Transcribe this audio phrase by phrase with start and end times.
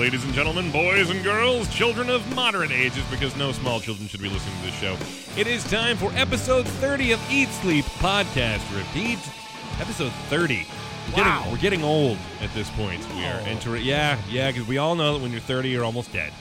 [0.00, 4.22] ladies and gentlemen, boys and girls, children of moderate ages, because no small children should
[4.22, 4.96] be listening to this show.
[5.38, 9.18] It is time for episode 30 of Eat Sleep Podcast Repeat.
[9.78, 10.66] Episode 30.
[11.10, 11.46] We're getting, Wow.
[11.50, 13.06] we're getting old at this point.
[13.14, 13.50] We are Oh.
[13.50, 13.84] entering.
[13.84, 16.32] Yeah, yeah, because we all know that when you're 30, you're almost dead.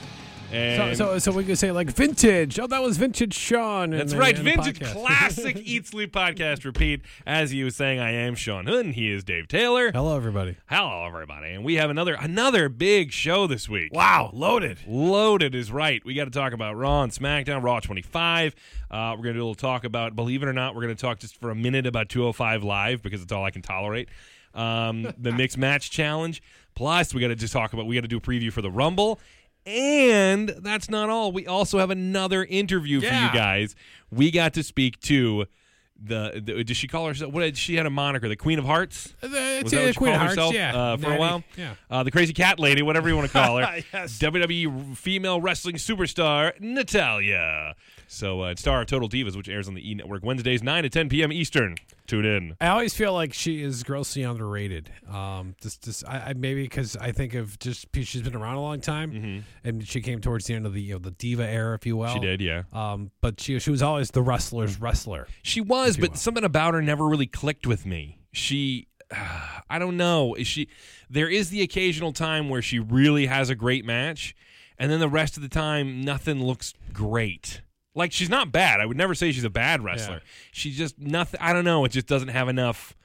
[0.50, 2.58] So, And so, so we could say like vintage.
[2.60, 3.92] Oh, that was vintage Sean.
[3.92, 7.02] That's the- right, vintage classic Eat Sleep Podcast Repeat.
[7.28, 8.88] As you was saying, I am Sean Hood.
[8.88, 9.92] He is Dave Taylor.
[9.92, 10.56] Hello, everybody.
[10.68, 13.94] Hello, everybody, and we have another another big show this week.
[13.94, 14.80] Wow, loaded.
[14.88, 16.04] Loaded is right.
[16.04, 18.56] We got to talk about Raw and SmackDown, Raw 25.
[18.90, 20.96] Uh, we're going to do a little talk about, believe it or not, we're going
[20.96, 24.10] to talk just for a minute about 205 Live because it's all I can tolerate.
[24.56, 26.42] Um, the Mixed Match Challenge.
[26.74, 28.72] Plus, we got to just talk about, we got to do a preview for the
[28.72, 29.20] Rumble.
[29.70, 31.32] And that's not all.
[31.32, 33.76] We also have another interview for you guys.
[34.12, 35.46] We got to speak to
[36.02, 38.64] the, the does she call herself what did she had a moniker the queen of
[38.64, 40.76] hearts Uh, was that what Queen of Hearts, herself yeah.
[40.76, 41.44] uh, for a while?
[41.58, 41.74] Yeah.
[41.90, 43.82] Uh, the crazy cat lady, whatever you want to call her.
[43.94, 44.18] Yes.
[44.18, 47.76] WWE female wrestling superstar Natalya.
[48.12, 50.90] So, uh, star of Total Divas, which airs on the E Network Wednesdays, 9 to
[50.90, 51.32] 10 p.m.
[51.32, 51.76] Eastern.
[52.08, 52.56] Tune in.
[52.60, 54.90] I always feel like she is grossly underrated.
[55.08, 58.62] Um, just, just I, I maybe because I think of just she's been around a
[58.62, 61.76] long time, and she came towards the end of the you know, the diva era,
[61.76, 62.08] if you will.
[62.08, 62.16] Mm-hmm.
[62.16, 62.64] She did, yeah.
[62.74, 65.28] Um, but she she was always the wrestler's wrestler.
[65.44, 66.18] She was, but will.
[66.18, 68.18] something about her never really clicked with me.
[68.32, 68.88] She,
[69.70, 70.34] I don't know.
[70.34, 70.68] Is she?
[71.12, 74.36] There is the occasional time where she really has a great match,
[74.80, 77.62] and then the rest of the time, nothing looks great.
[77.96, 78.80] Like she's not bad.
[78.80, 80.16] I would never say she's a bad wrestler.
[80.16, 80.30] Yeah.
[80.52, 81.40] She's just nothing.
[81.42, 81.86] I don't know.
[81.86, 82.96] It just doesn't have enough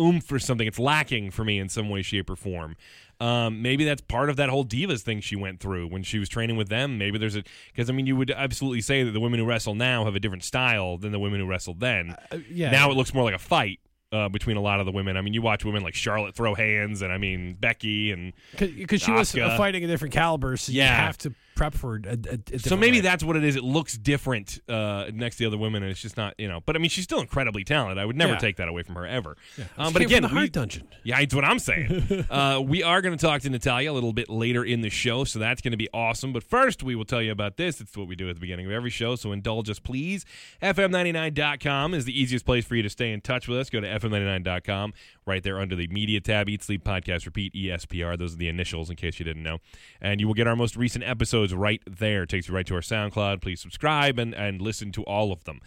[0.00, 0.66] oomph or something.
[0.66, 2.76] It's lacking for me in some way, shape, or form.
[3.20, 6.28] Um, maybe that's part of that whole divas thing she went through when she was
[6.28, 6.98] training with them.
[6.98, 7.42] Maybe there's a
[7.74, 10.20] because I mean you would absolutely say that the women who wrestle now have a
[10.20, 12.14] different style than the women who wrestled then.
[12.30, 12.70] Uh, yeah.
[12.70, 13.80] Now it looks more like a fight
[14.12, 15.16] uh, between a lot of the women.
[15.16, 19.02] I mean, you watch women like Charlotte throw hands, and I mean Becky, and because
[19.02, 20.94] she was uh, fighting a different caliber, so you Yeah.
[21.04, 23.00] have to prep for a, a, a so maybe way.
[23.02, 23.56] that's what it is.
[23.56, 26.60] It looks different uh, next to the other women, and it's just not you know.
[26.64, 27.98] But I mean, she's still incredibly talented.
[27.98, 28.38] I would never Yeah.
[28.38, 29.36] take that away from her ever.
[29.76, 30.88] Um, but again, we- Heart Dungeon.
[31.04, 32.26] Yeah, it's what I'm saying.
[32.30, 35.24] uh, we are going to talk to Natalya a little bit later in the show,
[35.24, 36.32] so that's going to be awesome.
[36.32, 37.80] But first, we will tell you about this.
[37.80, 40.24] It's what we do at the beginning of every show, so indulge us, please.
[40.62, 43.70] FM99.com is the easiest place for you to stay in touch with us.
[43.70, 44.92] Go to FM99.com,
[45.26, 48.18] right there under the Media tab, Eat, Sleep, Podcast, Repeat, ESPR.
[48.18, 49.58] Those are the initials, in case you didn't know.
[50.00, 52.22] And you will get our most recent episodes right there.
[52.24, 53.40] It takes you right to our SoundCloud.
[53.40, 55.60] Please subscribe and, and listen to all of them.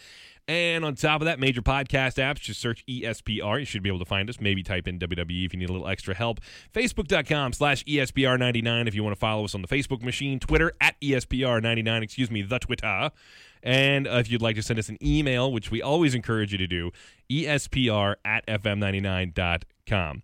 [0.48, 3.60] And on top of that, major podcast apps, just search ESPR.
[3.60, 4.42] You should be able to find us.
[4.42, 6.40] Maybe type in WWE if you need a little extra help.
[6.74, 10.40] Facebook.com slash E ESPR99 if you want to follow us on the Facebook machine.
[10.40, 13.12] Twitter at E ESPR99, excuse me, the Twitter.
[13.64, 16.68] And if you'd like to send us an email, which we always encourage you to
[16.68, 16.92] do,
[17.30, 20.24] ESPR at FM99.com.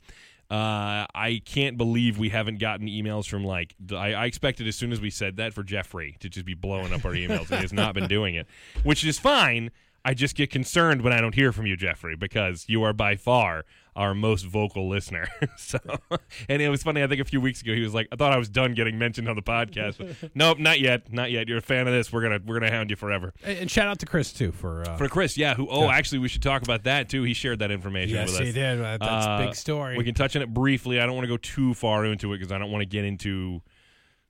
[0.49, 4.93] Uh, I can't believe we haven't gotten emails from like I, I expected as soon
[4.93, 7.49] as we said that for Jeffrey to just be blowing up our emails.
[7.49, 8.47] he has not been doing it,
[8.83, 9.71] which is fine.
[10.05, 13.17] I just get concerned when I don't hear from you, Jeffrey, because you are by
[13.17, 13.65] far
[13.97, 15.27] our most vocal listener.
[15.57, 15.79] so,
[16.49, 17.03] and it was funny.
[17.03, 18.97] I think a few weeks ago he was like, "I thought I was done getting
[18.97, 21.47] mentioned on the podcast." But nope, not yet, not yet.
[21.49, 22.13] You're a fan of this.
[22.13, 23.33] We're gonna we're gonna hound you forever.
[23.43, 25.55] And, and shout out to Chris too for uh, For Chris, yeah.
[25.55, 25.67] Who?
[25.69, 27.23] Oh, actually, we should talk about that too.
[27.23, 28.47] He shared that information yes with us.
[28.47, 28.79] he did.
[28.79, 29.97] Uh, That's Uh, a big story.
[29.97, 31.01] We can touch on it briefly.
[31.01, 33.03] I don't want to go too far into it because I don't want to get
[33.03, 33.61] into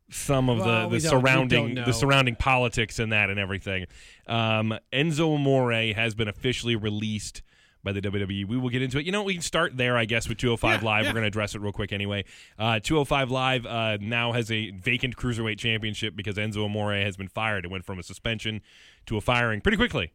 [0.10, 3.88] some of Well, the, the surrounding the surrounding politics and that and everything.
[4.28, 7.42] Um, Enzo Amore has been officially released
[7.88, 8.46] by the WWE.
[8.46, 9.06] We will get into it.
[9.06, 11.04] You know, we can start there, I guess, with 205 Yeah, Live.
[11.06, 11.10] yeah.
[11.10, 12.26] We're going to address it real quick anyway.
[12.60, 17.30] Uh, 205 Live uh, now has a vacant cruiserweight championship because Enzo Amore has been
[17.30, 17.64] fired.
[17.64, 18.62] It went from a suspension
[19.06, 20.12] to a firing pretty quickly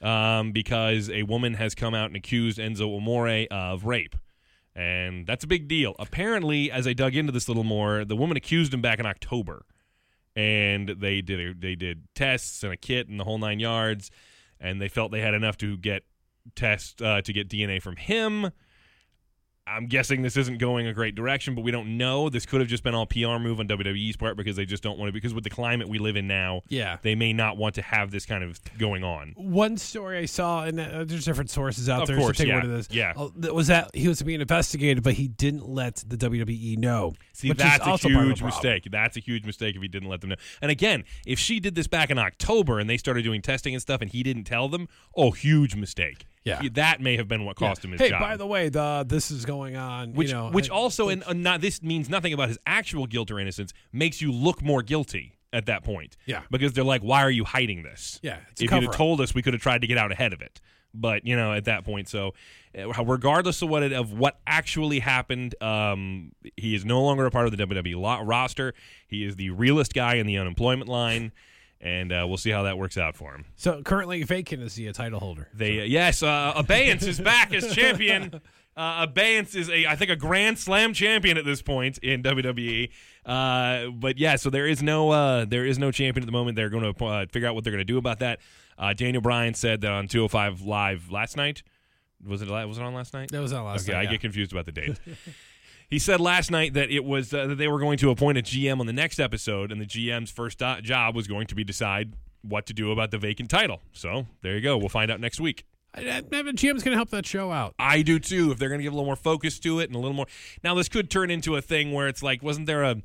[0.00, 4.14] um, because a woman has come out and accused Enzo Amore of rape.
[4.76, 5.96] And that's a big deal.
[5.98, 9.06] Apparently, as I dug into this a little more, the woman accused him back in
[9.06, 9.66] October,
[10.36, 14.12] and they did a, they did tests and a kit and the whole nine yards,
[14.60, 16.04] and they felt they had enough to get
[16.54, 18.50] test uh, to get DNA from him.
[19.70, 22.30] I'm guessing this isn't going a great direction, but we don't know.
[22.30, 24.98] This could have just been all PR move on WWE's part because they just don't
[24.98, 25.12] want to.
[25.12, 26.96] Because with the climate we live in now, Yeah.
[27.02, 29.34] they may not want to have this kind of going on.
[29.36, 32.16] One story I saw, and uh, there's different sources out Of there.
[32.16, 32.88] course, so take yeah, one of this.
[32.90, 33.12] yeah.
[33.14, 37.12] uh, that was that he was being investigated, but he didn't let the WWE know.
[37.34, 38.88] See, which is that's a also part of the huge mistake.
[38.90, 40.36] That's a huge mistake if he didn't let them know.
[40.62, 43.82] And again, if she did this back in October and they started doing testing and
[43.82, 46.24] stuff and he didn't tell them, oh, huge mistake.
[46.48, 46.60] Yeah.
[46.60, 48.20] He- that may have been what cost him his hey, job.
[48.20, 50.12] by the way, the this is going on.
[50.14, 53.06] which, you know, which I- also, and uh, not this means nothing about his actual
[53.06, 56.16] guilt or innocence, makes you look more guilty at that point.
[56.26, 56.42] Yeah.
[56.50, 58.20] because they're like, why are you hiding this?
[58.22, 60.42] Yeah, if you'd have told us, we could have tried to get out ahead of
[60.42, 60.60] it.
[60.94, 62.32] But you know, at that point, so
[62.76, 67.30] uh, regardless of what it, of what actually happened, um, he is no longer a
[67.30, 68.72] part of the WWE lo- roster.
[69.06, 71.32] He is the realest guy in the unemployment line,
[71.80, 73.44] and uh, we'll see how that works out for him.
[73.56, 75.48] So currently vacant is the uh, title holder.
[75.54, 78.40] They uh, yes, uh, Abeyance is back as champion.
[78.78, 82.90] Uh, Abeyance is a I think a Grand Slam champion at this point in WWE.
[83.26, 86.54] Uh, but yeah, so there is no uh, there is no champion at the moment.
[86.54, 88.38] They're going to uh, figure out what they're going to do about that.
[88.78, 91.64] Uh, Daniel Bryan said that on 205 Live last night.
[92.24, 93.32] Was it was it on last night?
[93.32, 94.06] That was on last Okay, night.
[94.06, 95.00] I get confused about the dates.
[95.88, 98.42] he said last night that it was uh, that they were going to appoint a
[98.42, 101.64] GM on the next episode, and the GM's first do- job was going to be
[101.64, 103.80] decide what to do about the vacant title.
[103.92, 104.76] So there you go.
[104.76, 105.64] We'll find out next week.
[105.94, 107.74] I, I, GM's going to help that show out.
[107.78, 108.52] I do too.
[108.52, 110.26] If they're going to give a little more focus to it and a little more.
[110.62, 112.96] Now this could turn into a thing where it's like, wasn't there a,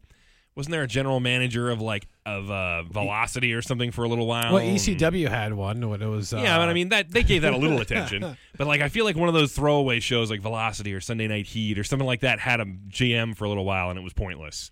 [0.55, 4.27] wasn't there a general manager of like of uh, Velocity or something for a little
[4.27, 4.53] while?
[4.53, 6.33] Well, ECW had one when it was.
[6.33, 8.37] Uh, Yeah, but I mean that they gave that a little attention.
[8.57, 11.47] But like I feel like one of those throwaway shows like Velocity or Sunday Night
[11.47, 14.13] Heat or something like that had a GM for a little while and it was
[14.13, 14.69] pointless.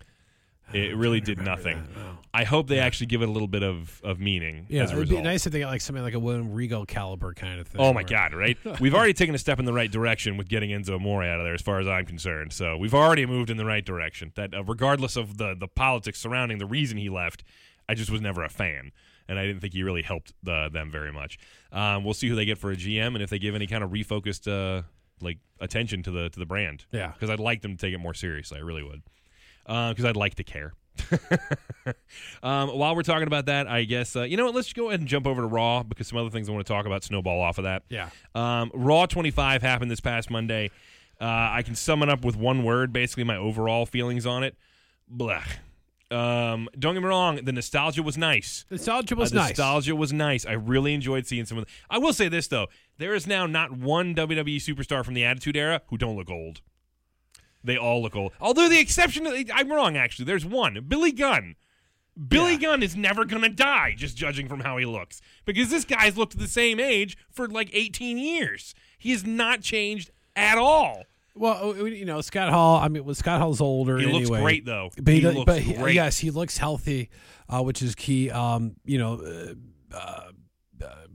[0.72, 1.86] It really did nothing.
[2.34, 4.94] I hope they actually give it a little bit of, of meaning yeah, as a
[4.94, 5.24] it'd be result.
[5.24, 7.78] nice if they got like something like a William Regal caliber kind of thing.
[7.80, 8.32] Oh my where- God!
[8.34, 11.40] Right, we've already taken a step in the right direction with getting Enzo Amore out
[11.40, 12.54] of there, as far as I'm concerned.
[12.54, 14.32] So we've already moved in the right direction.
[14.34, 17.44] That uh, regardless of the the politics surrounding the reason he left,
[17.86, 18.92] I just was never a fan,
[19.28, 21.38] and I didn't think he really helped the, them very much.
[21.70, 23.84] Um, we'll see who they get for a GM, and if they give any kind
[23.84, 24.82] of refocused uh,
[25.20, 26.86] like attention to the to the brand.
[26.92, 27.08] Yeah.
[27.12, 28.56] because I'd like them to take it more seriously.
[28.56, 29.02] I really would,
[29.66, 30.72] because I'd like to care.
[32.42, 34.54] um, while we're talking about that, I guess uh, you know what?
[34.54, 36.72] Let's go ahead and jump over to Raw because some other things I want to
[36.72, 37.82] talk about snowball off of that.
[37.88, 38.10] Yeah.
[38.34, 40.70] Um, Raw 25 happened this past Monday.
[41.20, 44.56] Uh, I can sum it up with one word, basically my overall feelings on it.
[45.14, 45.58] Blech.
[46.10, 48.66] Um, don't get me wrong, the nostalgia was nice.
[48.68, 49.48] The nostalgia Uh, was the nice.
[49.50, 50.44] nostalgia was nice.
[50.44, 51.64] I really enjoyed seeing some of.
[51.64, 52.66] The, I will say this though:
[52.98, 56.60] there is now not one WWE superstar from the Attitude Era who don't look old.
[57.64, 58.32] They all look old.
[58.40, 59.96] Although the exception, I'm wrong.
[59.96, 61.56] Actually, there's one: Billy Gunn.
[62.28, 62.58] Billy Yeah.
[62.58, 66.38] Gunn is never gonna die, just judging from how he looks, because this guy's looked
[66.38, 68.74] the same age for like 18 years.
[68.98, 71.04] He has not changed at all.
[71.34, 72.78] Well, uh, you know, Scott Hall.
[72.78, 73.96] I mean, well, Scott Hall's older.
[73.98, 74.40] He looks anyway.
[74.42, 74.90] great though.
[75.00, 77.08] But he, he does- looks but he- yes, he looks healthy,
[77.48, 78.30] uh, which is key.
[78.30, 79.14] Um, you know,
[79.94, 80.31] uh, uh,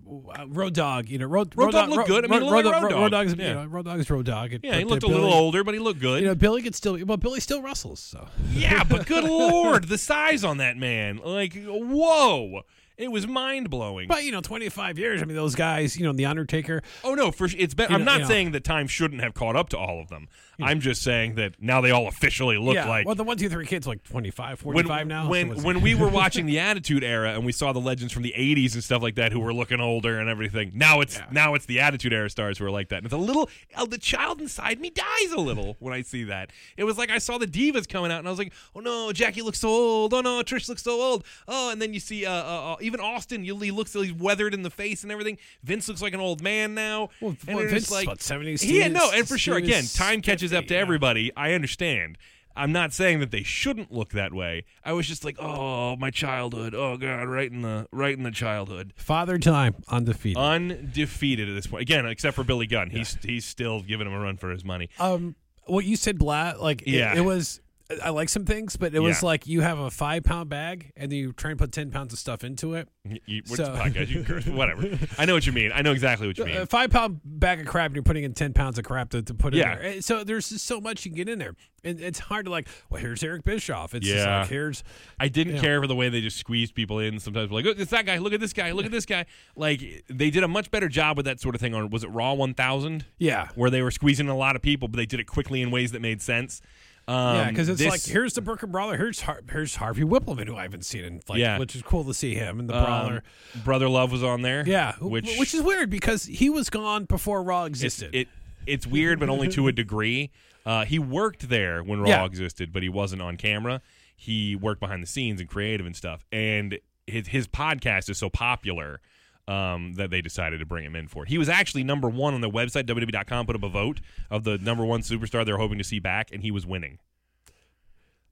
[0.10, 1.10] uh, Road Dogg.
[1.10, 2.24] You know, Road, Road Dogg looked good.
[2.26, 3.48] I mean, he looked like Road Dogg Dog's, Yeah.
[3.48, 4.54] you know, Road Dogg's Road Dogg.
[4.64, 6.22] Yeah, he looked a little older, but he looked good.
[6.22, 6.98] You know, Billy could still.
[7.06, 8.00] Well, Billy still wrestles.
[8.00, 11.20] So Yeah, but good lord, the size on that man.
[11.24, 12.62] Like, whoa.
[12.98, 14.08] It was mind blowing.
[14.08, 15.22] But you know, 25 years.
[15.22, 15.98] I mean, those guys.
[15.98, 16.82] You know, the Undertaker.
[17.04, 18.28] Oh no, for it's been, You I'm know- not you know.
[18.28, 20.28] saying that time shouldn't have caught up to all of them.
[20.62, 22.88] I'm just saying that now they all officially look yeah.
[22.88, 25.30] like well, the one, two, three kids like 25, when now.
[25.30, 28.24] when what's- when we were watching the Attitude Era and we saw the legends from
[28.24, 30.72] the 80s and stuff like that who were looking older and everything.
[30.74, 31.26] Now it's Yeah.
[31.32, 32.98] now it's the Attitude Era stars who are like that.
[32.98, 36.24] And it's a little oh, the child inside me dies a little when I see
[36.26, 36.52] that.
[36.76, 39.12] It was like I saw the divas coming out and I was like, "Oh no,
[39.12, 40.14] Jackie looks so old.
[40.14, 43.00] Oh no, Trish looks so old." Oh, and then you see uh, uh, uh, even
[43.00, 45.38] Austin, you, he looks he's weathered in the face and everything.
[45.64, 47.10] Vince looks like an old man now.
[47.22, 50.22] Well, and well, Vince is like what, 70s, Yeah, no, and for sure again, time
[50.22, 50.80] catches up to yeah.
[50.80, 51.32] everybody.
[51.36, 52.18] I understand.
[52.56, 54.66] I'm not saying that they shouldn't look that way.
[54.84, 56.74] I was just like, oh, my childhood.
[56.74, 58.94] Oh God, right in the right in the childhood.
[58.96, 60.38] Father Time undefeated.
[60.42, 61.84] Undefeated at this point.
[61.84, 64.90] Again, except for Billy Gunn, he's he's still giving him a run for his money.
[65.00, 65.36] um,
[65.66, 67.16] what you said, Blah, like it- Yeah.
[67.16, 67.60] it, was.
[68.04, 69.28] I like some things, but it was Yeah.
[69.28, 72.12] like you have a five pound bag and then you try and put ten pounds
[72.12, 72.90] of stuff into it.
[73.06, 74.10] You, you, what's So- the podcast?
[74.10, 75.00] You can curse, whatever.
[75.18, 75.72] I know what you mean.
[75.74, 76.58] I know exactly what you mean.
[76.58, 79.22] A five pound bag of crap and you're putting in ten pounds of crap to,
[79.22, 79.74] to put Yeah.
[79.74, 79.92] in there.
[79.94, 82.52] And So there's just so much you can get in there, and it's hard to
[82.52, 82.68] like.
[82.90, 83.96] Well, here's Eric Bischoff.
[83.96, 84.40] It's just Yeah.
[84.42, 84.84] like here's
[85.18, 85.62] I didn't Yeah.
[85.62, 87.20] care for the way they just squeezed people in.
[87.22, 88.18] Sometimes we're like, oh, it's that guy.
[88.18, 88.74] Look at this guy.
[88.74, 89.26] Look at this guy.
[89.56, 92.08] Like they did a much better job with that sort of thing on was it
[92.10, 93.06] Raw 1000?
[93.18, 93.48] yeah.
[93.56, 95.94] where they were squeezing a lot of people, but they did it quickly in ways
[95.94, 96.62] that made sense.
[97.10, 100.46] Um, yeah, because it's this- like here's the Brooklyn Brawler, here's Har- here's Harvey Wippleman,
[100.48, 101.58] who I haven't seen in like, Yeah.
[101.58, 103.24] which is cool to see him and the um, Brawler.
[103.64, 104.64] Brother Love was on there.
[104.68, 108.14] Yeah, which which is weird because he was gone before Raw it's, existed.
[108.14, 108.28] it
[108.66, 110.32] it's weird, but only to a degree.
[110.66, 112.26] Uh, he worked there when Raw Yeah.
[112.26, 113.82] existed, but he wasn't on camera.
[114.18, 116.26] He worked behind the scenes and creative and stuff.
[116.34, 119.00] And his his podcast is so popular.
[119.48, 121.24] Um, that they decided to bring him in for.
[121.24, 124.58] He was actually number one on their website, WWE.com, put up a vote of the
[124.58, 127.00] number one superstar they're hoping to see back, and he was winning.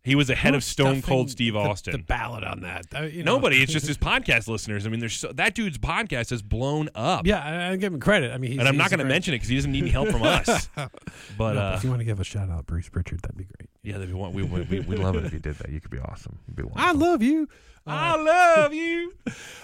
[0.06, 1.94] He was ahead of Stone Cold Steve Austin.
[1.94, 2.86] The, ballot on that.
[2.96, 3.38] Uh, you know.
[3.38, 3.64] Nobody.
[3.64, 4.86] It's just his podcast listeners.
[4.86, 7.26] I mean, there's so, that dude's podcast has blown up.
[7.26, 8.32] Yeah, I, I give him credit.
[8.32, 9.90] I mean, he's, and I'm not going to mention it because he doesn't need any
[9.90, 10.70] help from us.
[11.38, 13.46] But No, uh, if you want to give a shout out, Bruce Pritchard, that'd be
[13.46, 13.70] great.
[13.82, 15.70] yeah, that'd be one- we we we we love it if you did that.
[15.70, 16.38] You could be awesome.
[16.54, 17.50] Be I love you.
[17.88, 19.14] I love you.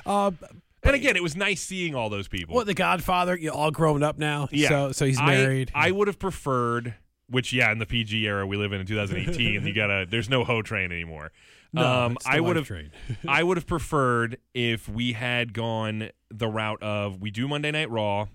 [0.83, 2.55] And again, it was nice seeing all those people.
[2.55, 3.37] What the Godfather?
[3.37, 4.47] You all grown up now.
[4.51, 4.69] Yeah.
[4.69, 5.71] So so he's married.
[5.75, 6.95] I, would have preferred,
[7.27, 10.05] which yeah, in the PG era we live in in 2018, you gotta.
[10.09, 11.31] There's no ho train anymore.
[11.73, 12.71] no, um, I would have.
[13.27, 17.89] I would have preferred if we had gone the route of we do Monday Night
[17.89, 18.27] Raw,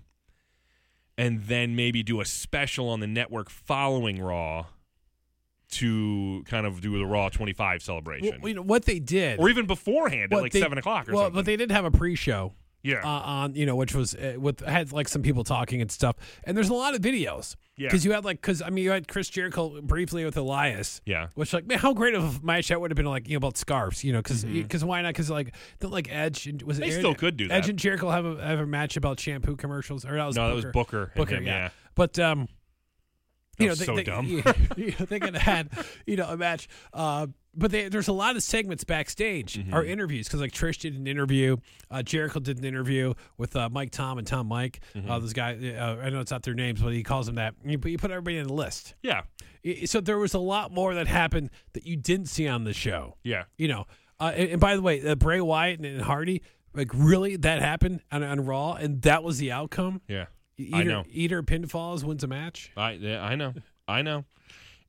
[1.17, 4.67] and then maybe do a special on the network following Raw
[5.71, 9.49] to kind of do the Raw 25 celebration, Well, you know what they did, or
[9.49, 11.35] even beforehand at like they- seven o'clock or well, something.
[11.35, 14.61] but they did have a pre-show yeah, uh, on you know which was uh, with
[14.61, 17.55] had like some people talking and stuff, and there's a lot of videos.
[17.75, 17.87] Yeah.
[17.89, 21.01] Because you had like because I mean you had Chris Jericho briefly with Elias.
[21.05, 21.27] yeah.
[21.35, 23.37] Which like man, how great of a match that would have been like you know
[23.39, 24.87] about scarves you know because Mm-hmm.
[24.87, 27.49] why not because like don't like Edge and was it They Aaron- still could do
[27.51, 30.55] Edge and Jericho have a have a match about shampoo commercials or that was No,
[30.55, 30.99] that Booker.
[30.99, 31.11] was Booker.
[31.15, 31.69] Booker him, yeah.
[31.93, 32.49] but um That
[33.59, 34.25] you know they, so they, dumb.
[34.77, 35.69] you know, they could have had
[36.05, 37.27] you know a match uh
[37.59, 39.73] but they, there's a lot of segments backstage Mm-hmm.
[39.73, 41.57] or interviews because like Trish did an interview,
[41.89, 44.81] uh, Jericho did an interview with uh, Mike Tom and Tom Mike.
[44.93, 45.09] Mm-hmm.
[45.09, 47.55] Uh, this guy, uh, I know it's not their names, but he calls them that.
[47.65, 48.93] You put, you put everybody in the list.
[49.01, 49.23] Yeah,
[49.87, 53.17] So there was a lot more that happened that you didn't see on the show.
[53.23, 53.45] yeah.
[53.57, 53.85] You know,
[54.19, 56.43] uh, and, and by the way, uh, Bray Wyatt and, and Hardy,
[56.75, 60.01] like really, that happened on, on Raw, and that was the outcome.
[60.07, 60.25] Yeah.
[60.57, 61.03] Either, I know.
[61.11, 62.71] Either pinfalls wins a match.
[62.75, 63.53] I yeah, I know.
[63.87, 64.25] I know.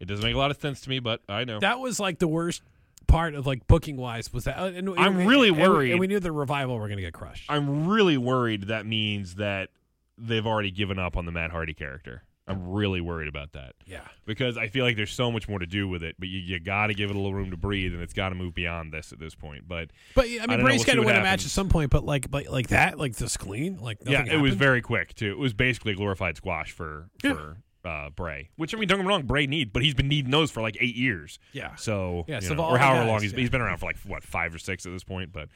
[0.01, 1.59] It doesn't make a lot of sense to me, but I know.
[1.61, 2.63] That was like the worst
[3.07, 4.59] part of like booking wise was that.
[4.59, 5.91] uh, And, and- I'm really and we- worried.
[5.93, 7.51] and we knew the revival were going to get crushed.
[7.51, 9.71] I'm really worried that means that
[10.17, 12.23] they've already given up on the Matt Hardy character.
[12.49, 14.01] I'm really worried about that yeah.
[14.27, 16.61] because I feel like there's so much more to do with it, but you, you
[16.61, 18.93] got to give it a little room to breathe, and it's got to move beyond
[18.93, 19.69] this at this point.
[19.69, 20.61] But But I mean.
[20.61, 21.91] Bray's got to win a match at some point.
[21.91, 25.31] But like, but like that, like this clean, like yeah, it was very quick too.
[25.31, 27.35] It was basically a glorified squash for Yeah.
[27.35, 30.09] for uh, Bray, which I mean, don't get me wrong, Bray need, but he's been
[30.09, 31.39] needing those for like eight years.
[31.53, 31.75] yeah.
[31.77, 33.39] So Yeah, so know, or however guys, long he's, yeah.
[33.39, 35.33] he's been around for like what five or six at this point.
[35.33, 35.49] But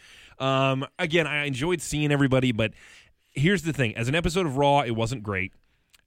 [0.45, 2.53] um, again, I enjoyed seeing everybody.
[2.53, 2.73] But
[3.33, 5.53] here's the thing: as an episode of Raw, it wasn't great,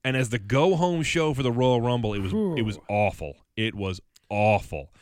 [0.06, 3.34] and as the go home show for the Royal Rumble, it was it was awful.
[3.56, 4.92] It was awful.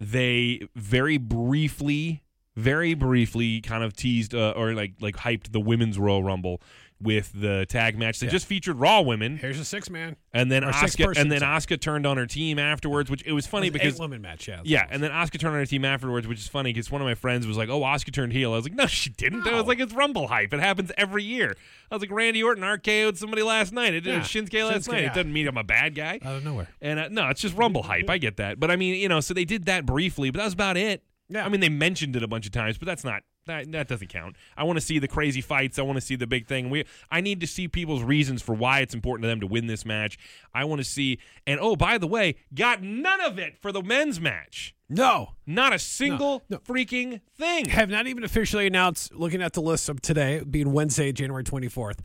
[0.00, 2.22] They very briefly,
[2.56, 6.62] very briefly, kind of teased uh, or like like hyped the women's Royal Rumble
[7.00, 8.20] with the tag match.
[8.20, 9.36] They just featured Raw women.
[9.36, 10.16] Here's a six man.
[10.32, 11.42] And then Asuka, and then.
[11.42, 14.48] Asuka turned on her team afterwards, which it was funny because eight woman match.
[14.48, 14.60] Yeah.
[14.64, 17.06] yeah, and then Asuka turned on her team afterwards, which is funny because one of
[17.06, 19.54] my friends was like, "Oh, Asuka turned heel." I was like, "No, she didn't." I
[19.54, 20.54] was like, "It's Rumble hype.
[20.54, 21.54] It happens every year."
[21.90, 23.92] I was like, "Randy Orton RKO'd somebody last night.
[23.94, 25.00] It did Yeah, Shinsuke last Shinsuke, night.
[25.02, 25.06] yeah.
[25.10, 26.68] It doesn't mean I'm a bad guy." out of nowhere.
[26.80, 28.08] And uh, no, it's just Rumble hype.
[28.08, 30.44] I get that, but I mean, you know, so they did that briefly, but that
[30.44, 31.02] was about it.
[31.28, 31.44] Yeah.
[31.44, 34.08] I mean, they mentioned it a bunch of times, but that's not that that doesn't
[34.08, 34.36] count.
[34.56, 35.78] I want to see the crazy fights.
[35.78, 36.70] I want to see the big thing.
[36.70, 39.66] We I need to see people's reasons for why it's important to them to win
[39.66, 40.18] this match.
[40.54, 41.18] I want to see.
[41.46, 44.74] And oh, by the way, got none of it for the men's match.
[44.88, 46.58] No, Not a single no.
[46.58, 47.70] freaking thing.
[47.70, 49.14] have not even officially announced.
[49.14, 52.02] Looking at the list of today, being Wednesday, January twenty fourth,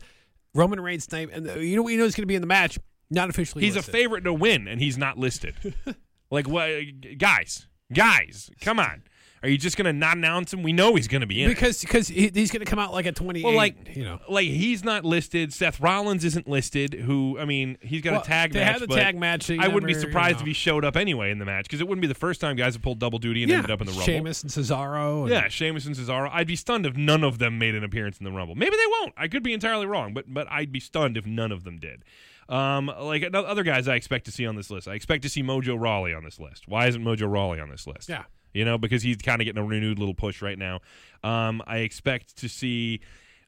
[0.54, 2.46] Roman Reigns' name, and uh, you know, we know he's going to be in the
[2.46, 2.78] match.
[3.10, 3.64] Not officially.
[3.64, 5.54] He's a favorite to win, and he's not listed.
[6.30, 6.70] like what,
[7.18, 7.66] guys?
[7.92, 9.02] Guys, come on.
[9.42, 10.62] Are you just gonna not announce him?
[10.62, 11.48] We know he's gonna be in.
[11.48, 13.42] because because he, he's going to come out like at twenty.
[13.42, 14.18] Well, like you know.
[14.28, 15.52] like he's not listed.
[15.54, 16.92] Seth Rollins isn't listed.
[16.92, 18.80] Who I mean, he's got Well, a tag they match.
[18.80, 20.40] had the tag match, I wouldn't be never, you surprised know.
[20.42, 22.54] if he showed up anyway in the match because it wouldn't be the first time
[22.56, 24.04] guys have pulled double duty and yeah, ended up in the Rumble.
[24.06, 25.22] Sheamus and Cesaro.
[25.22, 26.28] And, Yeah, Sheamus and Cesaro.
[26.30, 28.56] I'd be stunned if none of them made an appearance in the Rumble.
[28.56, 29.14] Maybe they won't.
[29.16, 32.04] I could be entirely wrong, but but I'd be stunned if none of them did.
[32.50, 34.86] Um, like other guys, I expect to see on this list.
[34.88, 36.68] I expect to see Mojo Rawley on this list.
[36.68, 38.08] Why isn't Mojo Rawley on this list?
[38.08, 38.24] Yeah.
[38.52, 40.80] You know, because he's kind of getting a renewed little push right now.
[41.22, 43.00] Um, I expect to see.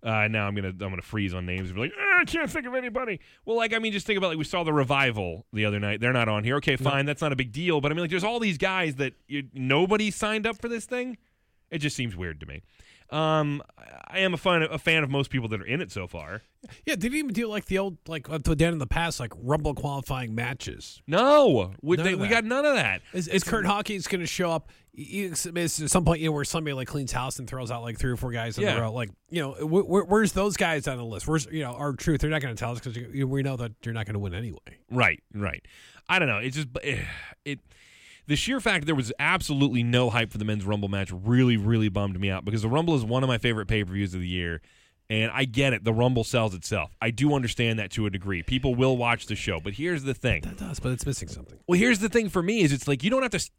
[0.03, 2.51] Uh, now I'm gonna I'm gonna freeze on names and be like, "Ah, I can't
[2.51, 3.21] think of anybody.
[3.45, 6.01] Well, like I mean, just think about like we saw the revival the other night.
[6.01, 6.57] They're not on here.
[6.57, 7.81] Okay, fine, that's not a big deal.
[7.81, 10.87] But I mean, like, there's all these guys that you, nobody signed up for this
[10.87, 11.19] thing.
[11.71, 12.63] It just seems weird to me.
[13.13, 13.63] Um,
[14.09, 16.43] I am a fan a fan of most people that are in it so far.
[16.87, 19.21] Yeah, they didn't even do like the old like up to the in the past
[19.21, 21.03] like Rumble qualifying matches.
[21.07, 23.03] No, we, they, we got none of that.
[23.13, 24.71] Is, is Kurt Hawkins going to show up?
[24.97, 25.05] y-
[25.45, 27.83] y- Is at some point, you know, where somebody like cleans house and throws out
[27.83, 28.77] like three or four guys in Yeah.
[28.77, 28.93] a row?
[28.93, 31.27] Like, you know, wh- wh- where's those guys on the list?
[31.27, 32.21] Where's you know R-Truth?
[32.21, 34.35] They're not going to tell us because we know that you're not going to win
[34.35, 34.59] anyway.
[34.91, 35.65] Right, right.
[36.09, 36.39] I don't know.
[36.39, 36.99] It's just eh,
[37.45, 37.61] it.
[38.33, 41.91] The sheer fact there was absolutely no hype for the men's Rumble match really, really
[41.91, 44.21] bummed me out because the Rumble is one of my favorite pay per views of
[44.21, 44.63] the year.
[45.11, 45.85] And I get it.
[45.85, 46.97] The Rumble sells itself.
[47.03, 48.43] I do understand that to a degree.
[48.43, 49.61] People will watch the show.
[49.61, 50.41] But here's the thing.
[50.45, 51.59] That does, but it's missing something.
[51.67, 53.51] Well, here's the thing for me is it's like you don't have to.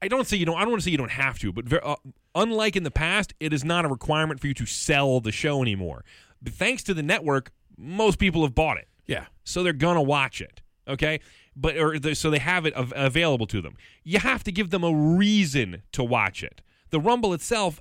[0.00, 0.56] I don't say you don't.
[0.56, 1.96] I don't want to say you don't have to, but uh,
[2.34, 5.60] unlike in the past, it is not a requirement for you to sell the show
[5.60, 6.02] anymore.
[6.40, 10.40] But thanks to the network, most people have bought it Yeah, so they're gonna watch
[10.40, 10.62] it.
[10.88, 11.20] Okay,
[11.56, 13.76] but or the, so they have it av- available to them.
[14.02, 16.60] You have to give them a reason to watch it.
[16.90, 17.80] The Rumble itself,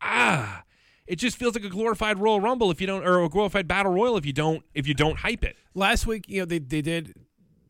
[0.00, 0.64] ah,
[1.06, 3.92] it just feels like a glorified Royal Rumble if you don't, or a glorified Battle
[3.92, 5.56] Royal if you don't, if you don't hype it.
[5.74, 7.14] Last week, you know, they they did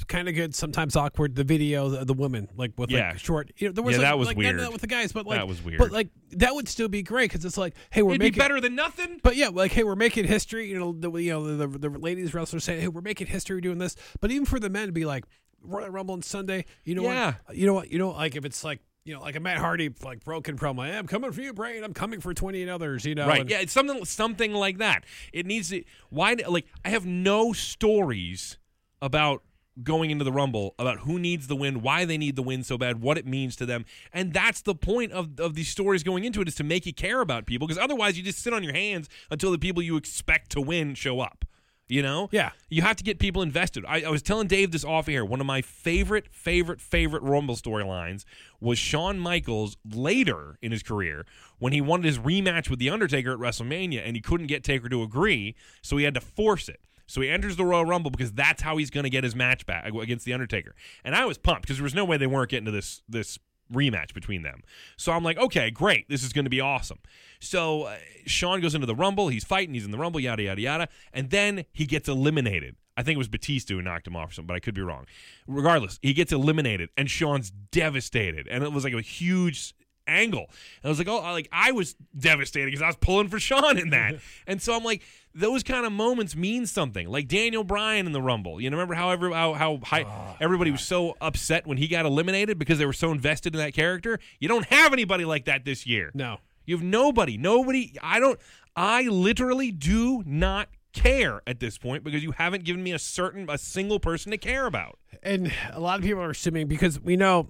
[0.08, 1.34] kind of good, sometimes awkward.
[1.34, 3.10] The video, the, the women, like with Yeah.
[3.10, 3.50] like short.
[3.56, 4.60] You know, there was Yeah, like, that was like, none of weird.
[4.66, 5.78] that with the guys, but like That was weird.
[5.78, 8.38] But like that would still be great because it's like, hey, we're It'd be making.
[8.38, 9.20] better than nothing.
[9.22, 10.68] But yeah, like hey, we're making history.
[10.70, 13.60] You know, the you know the, the, the ladies wrestlers saying, hey, we're making history
[13.60, 13.96] doing this.
[14.20, 15.24] But even for the men to be like
[15.62, 17.34] Royal Rumble on Sunday, you know Yeah.
[17.46, 17.56] what?
[17.56, 17.90] You know what?
[17.92, 20.86] You know like if it's like you know like a Matt Hardy like broken promo,
[20.86, 21.84] hey, I'm coming for you, Brain.
[21.84, 23.04] I'm coming for 28 others.
[23.04, 23.42] You know, Right.
[23.42, 25.04] and- Yeah, it's something something like that.
[25.32, 28.58] It needs to why like I have no stories
[29.02, 29.42] about
[29.82, 32.78] going into the rumble about who needs the win, why they need the win so
[32.78, 33.84] bad, what it means to them.
[34.12, 36.94] And that's the point of of these stories going into it is to make you
[36.94, 39.96] care about people because otherwise you just sit on your hands until the people you
[39.96, 41.44] expect to win show up.
[41.86, 42.30] You know?
[42.32, 42.52] Yeah.
[42.70, 43.84] You have to get people invested.
[43.86, 45.22] I, I was telling Dave this off air.
[45.22, 48.24] One of my favorite, favorite, favorite Rumble storylines
[48.58, 51.26] was Shawn Michaels later in his career
[51.58, 54.88] when he wanted his rematch with The Undertaker at WrestleMania and he couldn't get Taker
[54.88, 56.80] to agree, so he had to force it.
[57.06, 59.66] So he enters the Royal Rumble because that's how he's going to get his match
[59.66, 60.74] back against The Undertaker.
[61.04, 63.38] And I was pumped because there was no way they weren't getting to this this
[63.72, 64.62] rematch between them.
[64.96, 66.98] So I'm like, okay, great, this is going to be awesome.
[67.40, 67.96] So uh,
[68.26, 71.30] Shawn goes into the Rumble, he's fighting, he's in the Rumble, yada yada yada, and
[71.30, 72.76] then he gets eliminated.
[72.96, 74.82] I think it was Batista who knocked him off or something, but I could be
[74.82, 75.06] wrong.
[75.48, 79.74] Regardless, he gets eliminated, and Shawn's devastated, and it was like a huge
[80.06, 80.46] angle.
[80.82, 83.78] And I was like, oh, like I was devastated because I was pulling for Shawn
[83.78, 85.02] in that, and so I'm like,
[85.34, 87.08] those kind of moments mean something.
[87.08, 90.36] Like Daniel Bryan in the Rumble, you know, remember how every how how high, oh,
[90.40, 93.74] everybody was so upset when he got eliminated because they were so invested in that
[93.74, 94.18] character.
[94.38, 96.10] You don't have anybody like that this year.
[96.14, 96.38] No.
[96.66, 97.36] You have nobody.
[97.36, 97.94] Nobody.
[98.02, 98.38] I don't.
[98.74, 103.50] I literally do not care at this point because you haven't given me a certain
[103.50, 104.98] a single person to care about.
[105.22, 107.48] and a lot of people are assuming because we know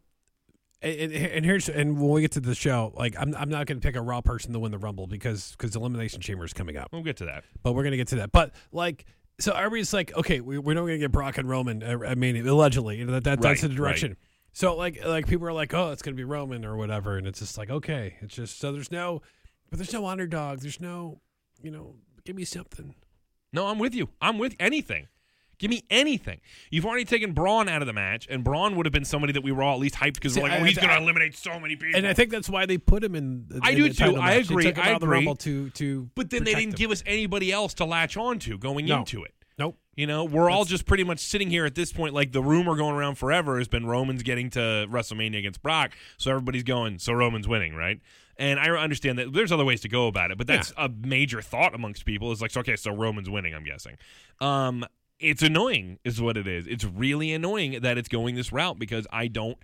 [0.84, 3.80] and, and here's and when we get to the show like i'm, I'm not going
[3.80, 6.76] to pick a raw person to win the rumble because because elimination chamber is coming
[6.76, 7.44] up We'll get to that.
[7.62, 9.06] but we're going to get to that but like
[9.40, 12.14] so everybody's like okay we, we're not going to get brock and roman uh, i
[12.14, 14.16] mean allegedly you know that, that that's Right, the direction
[14.52, 17.26] so like like people are like oh it's going to be roman or whatever and
[17.26, 19.22] it's just like okay it's just so there's no
[19.70, 21.20] but there's no underdog there's no
[21.62, 22.94] you know give me something
[23.52, 24.08] No, I'm with you.
[24.20, 25.06] I'm with anything.
[25.64, 26.40] Give me anything.
[26.70, 29.42] You've already taken Braun out of the match, and Braun would have been somebody that
[29.42, 31.34] we were all at least hyped because we're like, I- oh, he's going to eliminate
[31.38, 31.96] so many people.
[31.96, 33.46] and I think that's why they put him in.
[33.48, 34.16] The, I in do the too.
[34.16, 34.66] I agree.
[34.66, 35.16] I of the agree.
[35.16, 36.10] Rumble to to.
[36.14, 36.76] but then they didn't him.
[36.76, 38.98] give us anybody else to latch onto going No.
[38.98, 39.32] into it.
[39.58, 39.78] Nope.
[39.96, 42.12] You know, we're all just pretty much sitting here at this point.
[42.12, 46.30] Like the rumor going around forever has been Roman's getting to WrestleMania against Brock, so
[46.30, 48.00] everybody's going, so Roman's winning, right?
[48.36, 51.40] And I understand that there's other ways to go about it, but that's a major
[51.40, 52.32] thought amongst people.
[52.32, 53.54] Is like, so, okay, so Roman's winning.
[53.54, 53.96] I'm guessing.
[54.40, 54.84] Um,
[55.24, 56.66] it's annoying, is what it is.
[56.66, 59.58] It's really annoying that it's going this route because I don't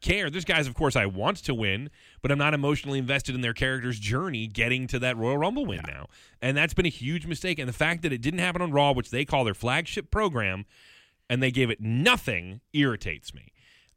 [0.00, 0.30] care.
[0.30, 1.90] There's guys, of course, I want to win,
[2.22, 5.80] but I'm not emotionally invested in their character's journey getting to that Royal Rumble win
[5.86, 6.06] now.
[6.42, 7.58] And that's been a huge mistake.
[7.58, 10.66] And the fact that it didn't happen on Raw, which they call their flagship program,
[11.28, 13.52] and they gave it nothing irritates me.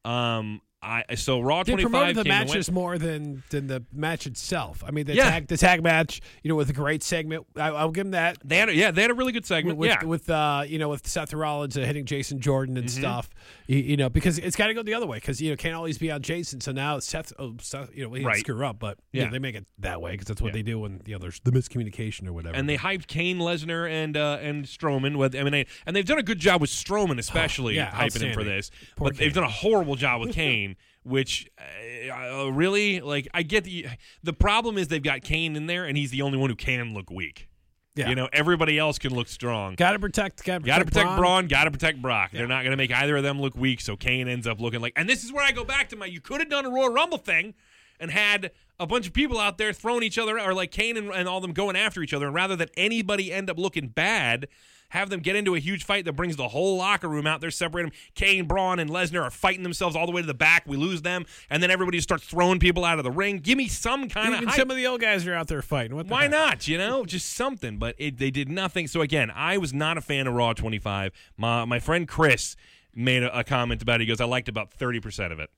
[0.05, 4.81] Um, I so Raw They 25 promoted the matches more than than the match itself.
[4.87, 5.29] I mean, the Yeah.
[5.29, 7.45] tag the tag match, you know, with a great segment.
[7.57, 8.37] I, I'll give them that.
[8.45, 9.77] They had a, yeah, they had a really good segment.
[9.77, 12.97] with, yeah, with uh, you know, with Seth Rollins uh, hitting Jason Jordan and Mm-hmm.
[13.01, 13.29] stuff,
[13.67, 15.75] you, you know, because it's got to go the other way because you know can't
[15.75, 16.61] always be on Jason.
[16.61, 18.37] So now Seth, oh, Seth you know, he Right.
[18.37, 19.31] screw up, but you know, Yeah.
[19.31, 20.53] they make it that way because that's what Yeah.
[20.53, 22.55] they do when you know there's the miscommunication or whatever.
[22.55, 25.17] and they hyped Kane, Lesnar, and uh, and Strowman.
[25.17, 28.21] With I mean, they, and they've done a good job with Strowman, especially yeah, hyping
[28.21, 28.71] him for this.
[28.95, 33.43] Poor but they've done a horrible job with Kane, which uh, uh, really like I
[33.43, 33.87] get the
[34.23, 36.93] the problem is they've got Kane in there, and he's the only one who can
[36.93, 37.47] look weak.
[37.95, 39.75] yeah, You know, everybody else can look strong.
[39.75, 42.31] got to protect, got to protect, protect Braun, got to protect Brock.
[42.31, 44.81] They're not going to make either of them look weak, so Kane ends up looking
[44.81, 44.93] like.
[44.95, 46.89] And this is where I go back to my you could have done a Royal
[46.89, 47.53] Rumble thing
[47.99, 51.09] and had a bunch of people out there throwing each other, or like Kane and,
[51.09, 54.47] and all them going after each other, and rather than anybody end up looking bad,
[54.89, 57.51] have them get into a huge fight that brings the whole locker room out there,
[57.51, 57.91] separate them.
[58.15, 60.63] Kane, Braun, and Lesnar are fighting themselves all the way to the back.
[60.67, 63.37] We lose them, and then everybody starts throwing people out of the ring.
[63.37, 65.95] Give me some kind Even of some of the old guys are out there fighting.
[65.95, 66.31] What the why heck?
[66.31, 66.67] not?
[66.67, 67.77] You know, just something.
[67.77, 68.87] But it, they did nothing.
[68.87, 71.11] So again, I was not a fan of Raw 25.
[71.37, 72.55] My my friend Chris
[72.95, 74.05] made a, a comment about it.
[74.05, 75.49] He goes, "I liked about 30 percent of it,"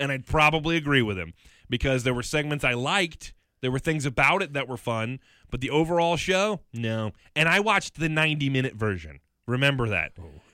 [0.00, 1.34] and I'd probably agree with him
[1.70, 3.32] because there were segments I liked.
[3.60, 5.20] There were things about it that were fun,
[5.52, 7.12] but the overall show, no.
[7.36, 9.20] And I watched the 90 minute version.
[9.46, 10.12] Remember that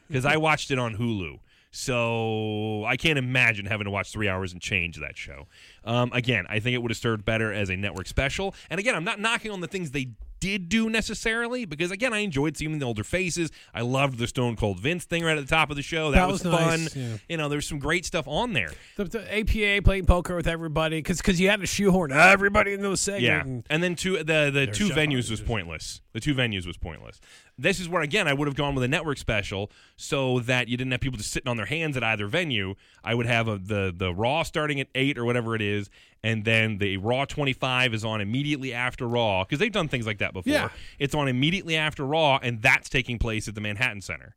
[0.09, 1.39] because I watched it on Hulu.
[1.71, 5.47] So I can't imagine having to watch three hours and change that show.
[5.85, 8.55] Um, again, I think it would have served better as a network special.
[8.71, 10.09] And again, I'm not knocking on the things they
[10.41, 13.51] did do necessarily because again, I enjoyed seeing the older faces.
[13.75, 16.11] I loved the Stone Cold Vince thing right at the top of the show.
[16.11, 16.81] That, That was, was fun.
[16.83, 17.17] nice, yeah.
[17.29, 18.71] You know, there's some great stuff on there.
[18.97, 22.91] The, the APA playing poker with everybody because because you had to shoehorn everybody into
[22.93, 23.23] a segment.
[23.25, 26.01] Yeah, and- and then two the the two venues was pointless.
[26.13, 27.21] The two venues was pointless.
[27.59, 30.77] This is where again I would have gone with a network special so that you
[30.77, 32.75] didn't have people just sitting on their hands at either venue.
[33.03, 35.91] I would have a, the the Raw starting at eight or whatever it is,
[36.23, 40.07] and then the Raw twenty five is on immediately after Raw because they've done things
[40.07, 40.53] like that before.
[40.53, 40.69] Yeah.
[41.01, 44.37] It's on immediately after Raw, and that's taking place at the Manhattan Center.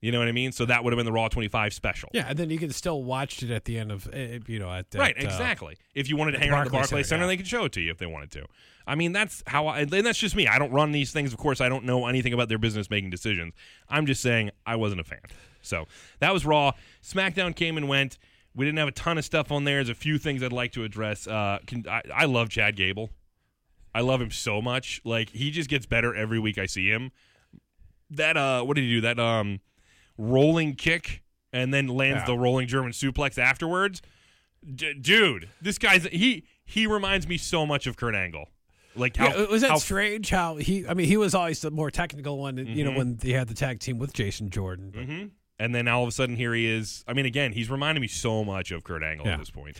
[0.00, 0.50] You know what I mean?
[0.50, 2.08] So that would have been the Raw twenty five special.
[2.12, 4.68] yeah, and then you can still watch it at the end of uh, you know
[4.68, 5.76] at, Right, at, uh, exactly.
[5.94, 7.28] if you wanted to hang at the Barclays Barclays Center, Center, yeah.
[7.28, 8.46] they could show it to you if they wanted to.
[8.86, 10.46] I mean, that's how I, and that's just me.
[10.46, 11.32] I don't run these things.
[11.32, 13.54] Of course, I don't know anything about their business making decisions.
[13.88, 15.20] I'm just saying I wasn't a fan.
[15.62, 15.86] So
[16.18, 16.72] that was Raw.
[17.02, 18.18] SmackDown came and went.
[18.54, 19.76] We didn't have a ton of stuff on there.
[19.76, 21.26] There's a few things I'd like to address.
[21.26, 23.10] Uh, can, I, I love Chad Gable.
[23.94, 25.00] I love him so much.
[25.04, 27.12] Like he just gets better every week I see him.
[28.10, 29.00] That uh, what did he do?
[29.02, 29.60] That um,
[30.18, 32.26] rolling kick and then lands Yeah.
[32.26, 34.02] the rolling German suplex afterwards.
[34.74, 38.48] D- dude, this guy's he he reminds me so much of Kurt Angle.
[38.94, 40.30] Like how Yeah, was that how- strange?
[40.30, 40.86] How he?
[40.86, 42.56] I mean, he was always the more technical one.
[42.58, 42.84] You Mm-hmm.
[42.84, 44.90] know, when they had the tag team with Jason Jordan.
[44.94, 45.30] but- Mhm.
[45.58, 47.04] And then all of a sudden here he is.
[47.06, 49.34] I mean, again, he's reminding me so much of Kurt Angle Yeah.
[49.34, 49.76] at this point.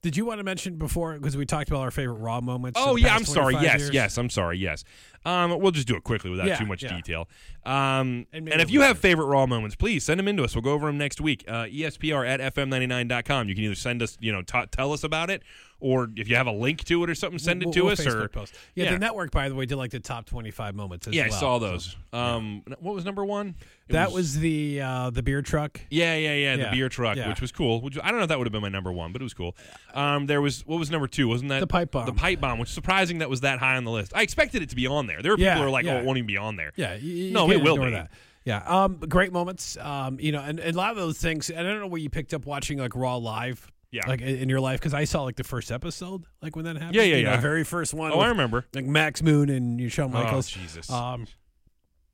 [0.00, 2.80] Did you want to mention before because we talked about our favorite Raw moments?
[2.82, 3.52] Oh yeah, I'm sorry.
[3.54, 3.94] 25 Yes, years?
[3.94, 4.58] yes, I'm sorry.
[4.58, 4.82] Yes.
[5.24, 6.96] Um, we'll just do it quickly without Yeah, too much yeah.
[6.96, 7.28] detail.
[7.64, 10.54] Um, And and, if you have favorite Raw moments, please send them in to us.
[10.56, 11.44] We'll go over them next week.
[11.46, 13.48] Uh, ESPR at fm99.com.
[13.48, 15.42] You can either send us, you know, t- tell us about it,
[15.78, 17.92] or if you have a link to it or something, send We'll- it to we'll
[17.92, 18.00] us.
[18.00, 18.54] Facebook Or post.
[18.74, 18.92] Yeah, yeah.
[18.92, 21.06] the network, by the way, did like the top 25 moments.
[21.06, 21.34] As yeah, well.
[21.36, 21.96] I saw those.
[22.12, 23.54] Um, what was number one?
[23.88, 25.80] It That was, the uh, the beer truck.
[25.90, 27.80] Yeah, yeah, yeah, the beer truck, which was cool.
[27.80, 29.34] Which I don't know if that would have been my number one, but it was
[29.34, 29.54] cool.
[29.94, 31.28] Um, there was what was number two?
[31.28, 32.06] Wasn't that The pipe bomb.
[32.06, 34.12] The pipe bomb, which surprising that was that high on the list.
[34.14, 35.11] I expected it to be on there.
[35.20, 35.96] There were people Yeah, who are like, yeah.
[35.96, 37.90] "Oh, it won't even be on there." Yeah, you, you No, it will be.
[37.90, 38.10] that.
[38.44, 39.76] Yeah, um, great moments.
[39.76, 41.50] Um, you know, and, and a lot of those things.
[41.50, 43.70] And I don't know where you picked up watching like Raw live.
[43.90, 44.08] Yeah.
[44.08, 46.76] like in in your life because I saw like the first episode, like when that
[46.76, 46.94] happened.
[46.94, 47.36] Yeah, yeah, You yeah.
[47.36, 48.10] the very first one.
[48.10, 48.64] Oh, I remember.
[48.72, 50.50] Like Max Moon and you Shawn Michaels.
[50.56, 50.90] Oh, Jesus.
[50.90, 51.26] Um,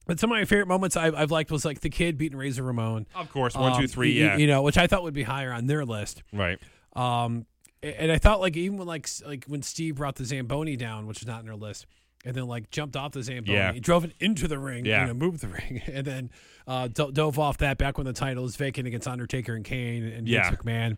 [0.06, 2.62] but some of my favorite moments I've, I've liked was like the kid beating Razor
[2.64, 3.06] Ramon.
[3.14, 4.10] of course, one, two, Um, three.
[4.18, 6.22] Yeah, you know, which I thought would be higher on their list.
[6.32, 6.58] right.
[6.96, 7.46] Um,
[7.80, 11.20] and I thought like even when like like when Steve brought the Zamboni down, which
[11.22, 11.86] is not in their list,
[12.24, 13.72] and then like jumped off the Zamboni, Yeah.
[13.72, 15.02] he drove it into the ring, Yeah.
[15.02, 16.30] you know, moved the ring, and then
[16.66, 20.04] uh, do- dove off that back when the title was vacant against Undertaker and Kane
[20.04, 20.50] and Yeah.
[20.50, 20.96] Vince McMahon.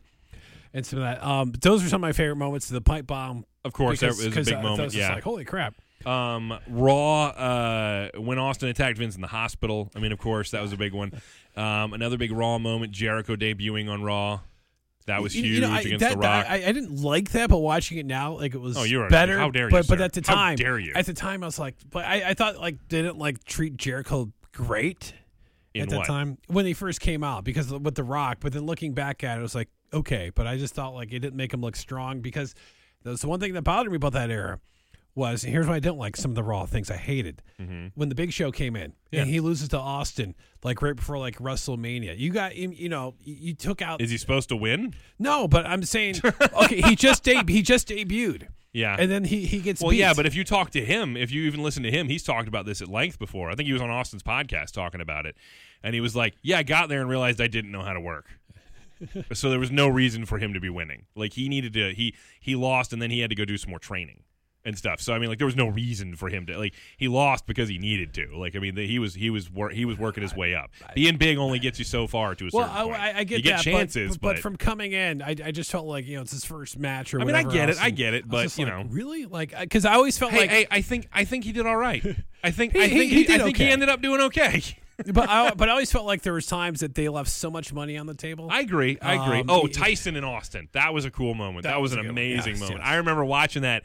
[0.72, 1.22] And some of that.
[1.24, 2.68] Um, those were some of my favorite moments.
[2.68, 4.94] The pipe bomb, Of course, because, that was a big it moment.
[4.94, 5.14] Yeah.
[5.14, 5.74] like holy crap.
[6.06, 9.90] Um, Raw, uh, when Austin attacked Vince in the hospital.
[9.94, 11.20] I mean, of course, that was a big one.
[11.56, 14.40] Um, another big Raw moment: Jericho debuting on Raw.
[15.06, 16.46] That was huge you know, I, against that, The Rock.
[16.48, 19.38] I, I didn't like that, but watching it now, like it was Oh, you're better.
[19.38, 20.92] how dare you, But but at the How time, dare you.
[20.94, 23.76] At the time, I was like, but I, I thought like they didn't like treat
[23.76, 25.14] Jericho great
[25.74, 28.38] In at that time when he first came out because with the Rock.
[28.40, 31.12] But then looking back at it, it was like okay, but I just thought like
[31.12, 32.54] it didn't make him look strong because
[33.02, 34.60] that's the one thing that bothered me about that era
[35.14, 37.88] was and here's what I didn't like some of the Raw things I hated mm-hmm.
[37.94, 39.22] when the Big Show came in Yeah.
[39.22, 42.16] and he loses to Austin like right before like WrestleMania.
[42.18, 44.94] You got him, you know, you took out Is he supposed to win?
[45.18, 48.48] no, but I'm saying okay, he just deb- he just debuted.
[48.72, 48.94] Yeah.
[48.98, 49.98] And then he, he gets Well, beat.
[49.98, 52.46] yeah, but if you talk to him, if you even listen to him, he's talked
[52.46, 53.50] about this at length before.
[53.50, 55.36] I think he was on Austin's podcast talking about it.
[55.82, 58.00] And he was like, Yeah, I got there and realized I didn't know how to
[58.00, 58.26] work.
[59.32, 61.06] so there was no reason for him to be winning.
[61.16, 63.70] Like he needed to he he lost and then he had to go do some
[63.70, 64.22] more training
[64.64, 65.00] and stuff.
[65.00, 67.68] So I mean like there was no reason for him to like he lost because
[67.68, 68.36] he needed to.
[68.36, 70.70] Like I mean the, he was he was wor- he was working his way up.
[70.94, 72.96] Being big only gets you so far to a well, certain I, point.
[72.96, 75.70] I, I get you get that, chances, but, but, from coming in, I, I just
[75.70, 77.38] felt like you know it's his first match or whatever.
[77.38, 78.84] I mean, I get it, I get it, but, you like, know.
[78.90, 81.66] really like because I always felt Hey, like hey, I think I think he did
[81.66, 82.04] all right.
[82.44, 84.62] I think He- I think he he, did I think he ended up doing okay.
[85.14, 87.72] but I, but I always felt like there was times that they left so much
[87.72, 88.48] money on the table.
[88.50, 88.98] I agree.
[89.00, 89.40] I agree.
[89.40, 90.68] Um, oh, Tyson and Austin.
[90.72, 91.62] That was a cool moment.
[91.62, 92.18] That, That was, was an a good one.
[92.18, 92.80] amazing Yes, moment.
[92.80, 92.88] yes.
[92.88, 93.84] I remember watching that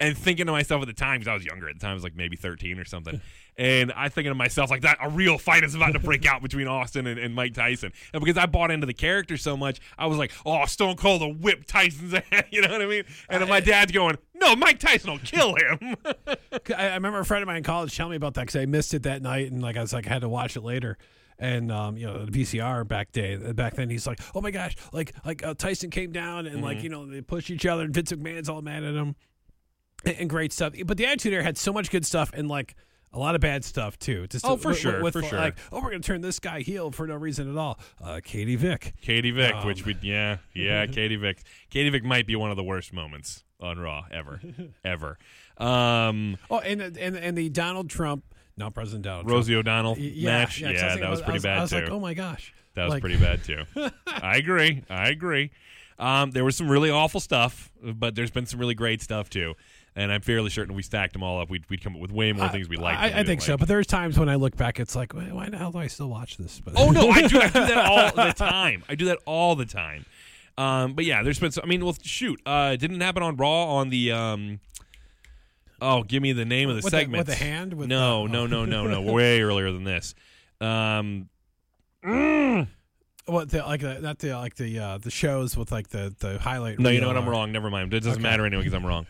[0.00, 1.92] and thinking to myself at the time because I was younger at the time.
[1.92, 3.20] I was like maybe thirteen or something.
[3.56, 6.42] And I thinking to myself like that a real fight is about to break out
[6.42, 7.92] between Austin and, and Mike Tyson.
[8.12, 11.20] And because I bought into the character so much, I was like, "Oh, Stone Cold
[11.20, 13.04] will whip Tyson's ass." You know what I mean?
[13.28, 15.94] And then my dad's going, "No, Mike Tyson will kill him."
[16.76, 18.66] I, I remember a friend of mine in college telling me about that because I
[18.66, 20.98] missed it that night and like I was like I had to watch it later.
[21.38, 24.74] And um, you know the VCR back day back then he's like oh my gosh
[24.92, 26.64] like like uh, Tyson came down and Mm-hmm.
[26.64, 29.14] like you know they pushed each other and Vince McMahon's all mad at him
[30.06, 32.74] and, and great stuff but the Attitude Era had so much good stuff and like
[33.12, 34.26] A lot of bad stuff too.
[34.26, 35.38] Just Oh, for sure, with, for sure.
[35.38, 37.78] Like, oh, we're gonna turn this guy heel for no reason at all.
[38.02, 38.92] Uh, Katie Vick.
[39.00, 41.42] Katie Vick, Um, which we yeah yeah Katie Vick.
[41.70, 44.40] Katie Vick might be one of the worst moments on Raw ever
[44.84, 45.16] ever.
[45.58, 48.24] Um, Oh, and and and the Donald Trump,
[48.56, 50.10] not President Donald Rosie O'Donnell Trump.
[50.12, 51.76] Yeah, match, yeah, yeah, that was about- pretty I was, bad I was too.
[51.76, 53.62] like, oh my gosh, That was Like- pretty bad too.
[54.08, 54.82] I agree.
[54.90, 55.50] I agree.
[55.96, 59.54] Um, there was some really awful stuff, but there's been some really great stuff too.
[59.96, 61.48] And I'm fairly certain we stacked them all up.
[61.48, 62.98] We'd, we'd come up with way more things we liked.
[63.00, 63.60] I, I think didn't so, like.
[63.60, 66.08] but there's times when I look back, it's like, why the hell do I still
[66.08, 66.60] watch this?
[66.64, 67.38] But Oh no, I do.
[67.40, 68.82] I do that all the time.
[68.88, 70.04] I do that all the time.
[70.58, 71.52] Um, but yeah, there's been.
[71.52, 74.10] Some, I mean, well, shoot, uh, didn't happen on Raw on the.
[74.12, 74.58] Um,
[75.80, 77.26] oh, give me the name of the With the- segment.
[77.26, 77.74] with the hand?
[77.74, 78.46] With no, the- no, oh.
[78.46, 79.00] no, no, no.
[79.12, 80.14] Way earlier than this.
[80.60, 81.28] Um,
[83.26, 86.38] what the like the not the like the uh, the shows with like the the
[86.38, 86.78] highlight.
[86.78, 87.16] No, you know what?
[87.16, 87.52] I'm wrong.
[87.52, 87.92] Never mind.
[87.94, 88.22] It doesn't Okay.
[88.22, 89.06] matter anyway because I'm wrong.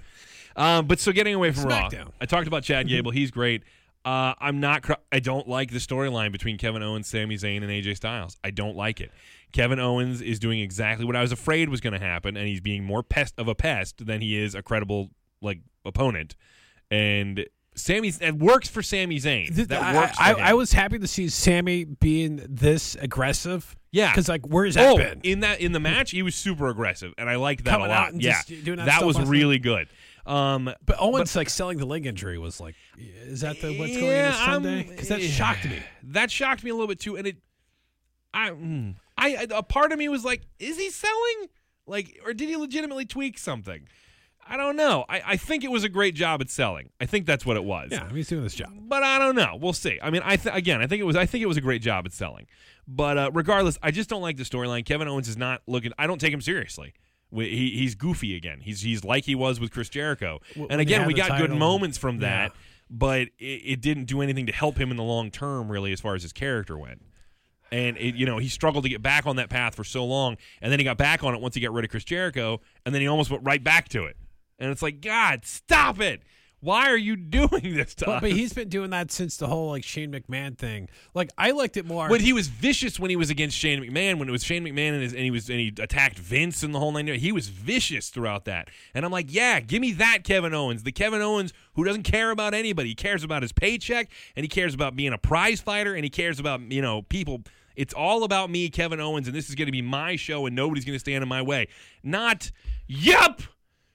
[0.57, 1.89] Um, but so getting away from Raw,
[2.21, 3.11] I talked about Chad Gable.
[3.11, 3.63] He's great.
[4.05, 4.83] Uh, I'm not.
[4.83, 8.37] Cr- I don't like the storyline between Kevin Owens, Sami Zayn, and AJ Styles.
[8.45, 9.11] I don't like it.
[9.53, 12.61] Kevin Owens is doing exactly what I was afraid was going to happen, and he's
[12.61, 16.37] being more pest of a pest than he is a credible like opponent.
[16.91, 19.55] And Sami, it works for Sami Zayn.
[19.69, 20.17] That I, works.
[20.19, 20.35] I.
[20.35, 23.75] I was happy to see Sami being this aggressive.
[23.91, 24.11] Yeah.
[24.11, 25.21] because like where's that oh, been?
[25.23, 27.91] in that in the match, he was super aggressive, and I liked that Coming a
[27.91, 28.21] lot.
[28.21, 29.89] Yeah, that was really good.
[30.27, 34.25] Um, But Owens like selling the leg injury was like, is that the what's going
[34.25, 34.85] on Sunday?
[34.89, 35.79] Because that shocked me.
[36.05, 37.37] That shocked me a little bit too, and it,
[38.33, 41.49] I, mm, I, I- a part of me was like, is he selling?
[41.87, 43.87] Like, or did he legitimately tweak something?
[44.47, 45.07] I don't know.
[45.09, 46.91] I, I think it was a great job at selling.
[47.01, 47.89] I think that's what it was.
[47.93, 48.71] Yeah, he's doing this job.
[48.79, 49.57] But I don't know.
[49.59, 49.99] We'll see.
[50.03, 51.17] I mean, I th- again, I think it was.
[51.17, 52.47] I think it was a great job at selling.
[52.87, 54.85] But uh, regardless, I just don't like the storyline.
[54.85, 55.93] Kevin Owens is not looking.
[55.99, 56.93] I don't take him seriously.
[57.35, 58.61] He, he's goofy again.
[58.61, 60.41] He's he's like he was with Chris Jericho.
[60.51, 62.59] W- and again, we got good moments from that, Yeah.
[62.91, 66.01] but it, it didn't do anything to help him in the long term, really, as
[66.01, 67.03] far as his character went.
[67.73, 70.37] And it, you know, he struggled to get back on that path for so long,
[70.63, 72.95] and then he got back on it once he got rid of Chris Jericho, and
[72.95, 74.17] then he almost went right back to it.
[74.61, 76.23] And it's like, God, stop it!
[76.65, 78.21] Why are you doing this to But, us?
[78.23, 80.89] but he's been doing that since the whole like Shane McMahon thing.
[81.13, 82.09] Like I liked it more.
[82.09, 84.19] But he was vicious when he was against Shane McMahon.
[84.19, 86.75] When it was Shane McMahon and, his, and he was and he attacked Vince and
[86.75, 87.07] the whole nine.
[87.07, 88.69] He was vicious throughout that.
[88.95, 92.31] And I'm like, yeah, give me that Kevin Owens, the Kevin Owens who doesn't care
[92.31, 92.89] about anybody.
[92.91, 96.11] He cares about his paycheck and he cares about being a prize fighter and he
[96.11, 97.43] cares about you know people.
[97.77, 100.55] It's all about me, Kevin Owens, and this is going to be my show, and
[100.55, 101.67] nobody's going to stand in my way.
[102.05, 102.53] Not,
[102.87, 103.43] yup,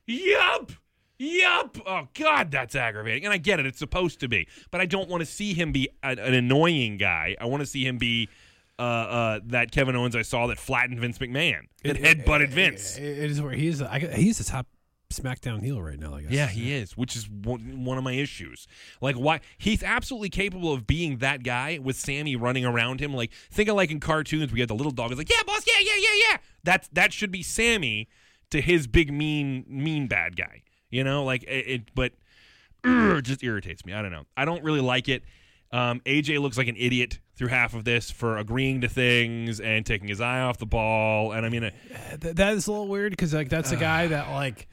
[0.06, 0.72] yup.
[1.20, 1.78] Yup.
[1.86, 3.26] Oh God, that's aggravating.
[3.26, 5.72] And I get it; it's supposed to be, but I don't want to see him
[5.74, 7.36] be a, an annoying guy.
[7.40, 8.30] I want to see him be
[8.80, 12.98] uh, uh, that Kevin Owens I saw that flattened Vince McMahon, that head butted Vince.
[12.98, 13.82] It- it is where he's.
[13.82, 14.68] I, he's the top
[15.12, 16.16] SmackDown heel right now.
[16.16, 16.32] I guess.
[16.32, 18.66] Yeah, he is, which is one, of my issues.
[19.02, 23.14] Like, why he's absolutely capable of being that guy with Sami running around him.
[23.14, 25.12] Like, think of like in cartoons, we had the little dog.
[25.12, 26.38] It's like, yeah, boss, yeah, yeah, yeah, yeah.
[26.64, 28.08] That's that should be Sami
[28.52, 30.62] to his big mean mean bad guy.
[30.90, 31.48] You know, like it.
[31.68, 32.14] it but
[32.84, 33.94] it just irritates me.
[33.94, 34.26] I don't know.
[34.38, 35.24] I don't really like it.
[35.72, 39.86] Um, AJ looks like an idiot through half of this for agreeing to things and
[39.86, 41.32] taking his eye off the ball.
[41.32, 41.72] And I mean, uh,
[42.20, 44.68] Th- that is a little weird because like that's a guy that like,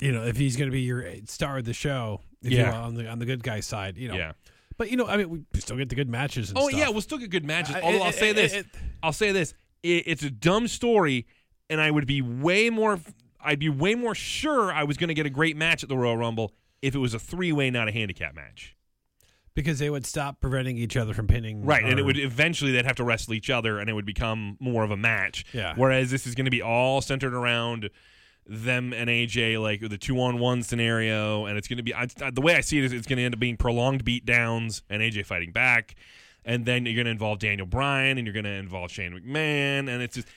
[0.00, 2.80] you know, if he's going to be your star of the show, if you Yeah.
[2.80, 4.14] on the on the good guy side, you know.
[4.14, 4.32] yeah.
[4.76, 6.50] But you know, I mean, we still get the good matches.
[6.50, 6.78] And Oh stuff.
[6.78, 7.74] yeah, we'll still get good matches.
[7.74, 8.66] I- Although it- I'll say it- this, it-
[9.02, 11.26] I'll say this: it, it's a dumb story,
[11.68, 13.00] and I would be way more,
[13.48, 15.96] I'd be way more sure I was going to get a great match at the
[15.96, 18.76] Royal Rumble if it was a three-way, not a handicap match.
[19.58, 21.64] because they would stop preventing each other from pinning.
[21.64, 24.56] Right, and it would eventually they'd have to wrestle each other, and it would become
[24.60, 25.44] more of a match.
[25.52, 25.72] Yeah.
[25.74, 27.90] Whereas this is going to be all centered around
[28.46, 32.54] them and AJ, like the two-on-one scenario, and it's going to be I, the way
[32.54, 35.50] I see it is it's going to end up being prolonged beatdowns and AJ fighting
[35.50, 35.96] back,
[36.44, 39.88] and then you're going to involve Daniel Bryan and you're going to involve Shane McMahon,
[39.88, 40.28] and it's just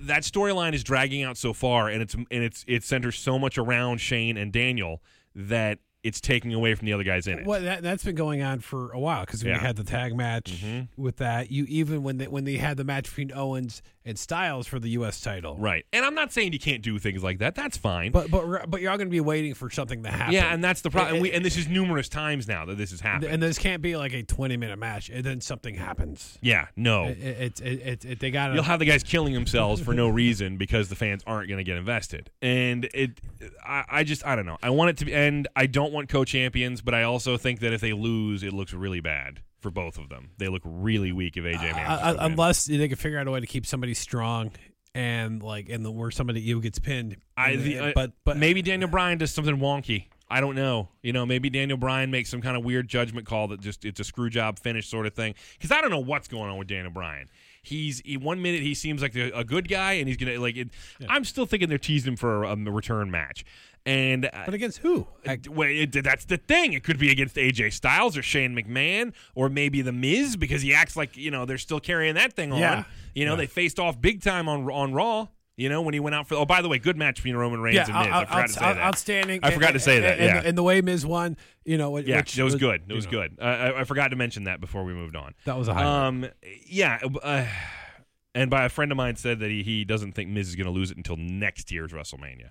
[0.00, 3.58] that storyline is dragging out so far, and it's and it's it centers so much
[3.58, 5.02] around Shane and Daniel
[5.34, 7.46] that it's taking away from the other guys in it.
[7.46, 9.60] Well, that that's been going on for a while because we Yeah.
[9.60, 10.88] had the tag match Mhm.
[10.96, 11.52] with that.
[11.52, 14.90] You even when they, when they had the match between Owens and Styles for the
[14.90, 15.20] U.S.
[15.20, 17.54] title, Right, and I'm not saying you can't do things like that.
[17.54, 18.12] That's fine.
[18.12, 20.32] But but but you're all going to be waiting for something to happen.
[20.34, 21.14] Yeah, and that's the problem.
[21.14, 23.32] And, we, And- this is numerous times now that this has happened.
[23.32, 26.38] and this can't be like a 20 minute match and then something happens.
[26.42, 27.04] yeah, no.
[27.06, 30.08] It, it, it, it, it- they got You'll have the guys killing themselves for no
[30.08, 32.30] reason because the fans aren't going to get invested.
[32.40, 33.20] And it,
[33.64, 34.58] I, I just, I don't know.
[34.62, 35.48] I want it to end.
[35.56, 39.00] I don't want co-champions, but I also think that if they lose, it looks really
[39.00, 40.30] bad for both of them.
[40.38, 42.32] They look really weak if AJ Uh, win.
[42.32, 44.50] unless they can figure out a way to keep somebody strong
[44.94, 47.16] and like and the where somebody you gets pinned.
[47.36, 50.06] I, the, I- but but maybe Daniel Bryan does something wonky.
[50.28, 50.88] I don't know.
[51.02, 54.00] You know, maybe Daniel Bryan makes some kind of weird judgment call that just it's
[54.00, 55.34] a screw job finish sort of thing.
[55.58, 57.28] Because I don't know what's going on with Daniel Bryan.
[57.62, 60.56] He's he, one minute he seems like a, a good guy, and he's gonna like.
[60.56, 60.70] It,
[61.08, 63.44] I'm still thinking they're teasing him for a, a return match.
[63.84, 65.06] And uh, But against who?
[65.26, 66.72] I- well, it, that's the thing.
[66.72, 70.72] It could be against AJ Styles or Shane McMahon or maybe the Miz because he
[70.72, 72.60] acts like you know they're still carrying that thing on.
[72.60, 72.84] Yeah.
[73.14, 73.36] You know Yeah.
[73.38, 75.28] they faced off big time on on Raw.
[75.56, 76.36] You know when he went out for.
[76.36, 77.96] Oh, by the way, good match between Roman Reigns and Miz.
[77.96, 78.82] I forgot out- to say out- that.
[78.82, 79.40] outstanding.
[79.42, 80.42] I forgot to say that, And, yeah.
[80.48, 82.82] and, the way Miz won, you know, which, Yeah, which it was good.
[82.88, 83.36] It was know, good.
[83.38, 85.34] Uh, I, I forgot to mention that before we moved on.
[85.44, 86.06] That was a highlight.
[86.06, 86.26] Um,
[86.66, 87.44] yeah, uh,
[88.34, 90.66] and by a friend of mine said that he, he doesn't think Miz is going
[90.66, 92.50] to lose it until next year's WrestleMania.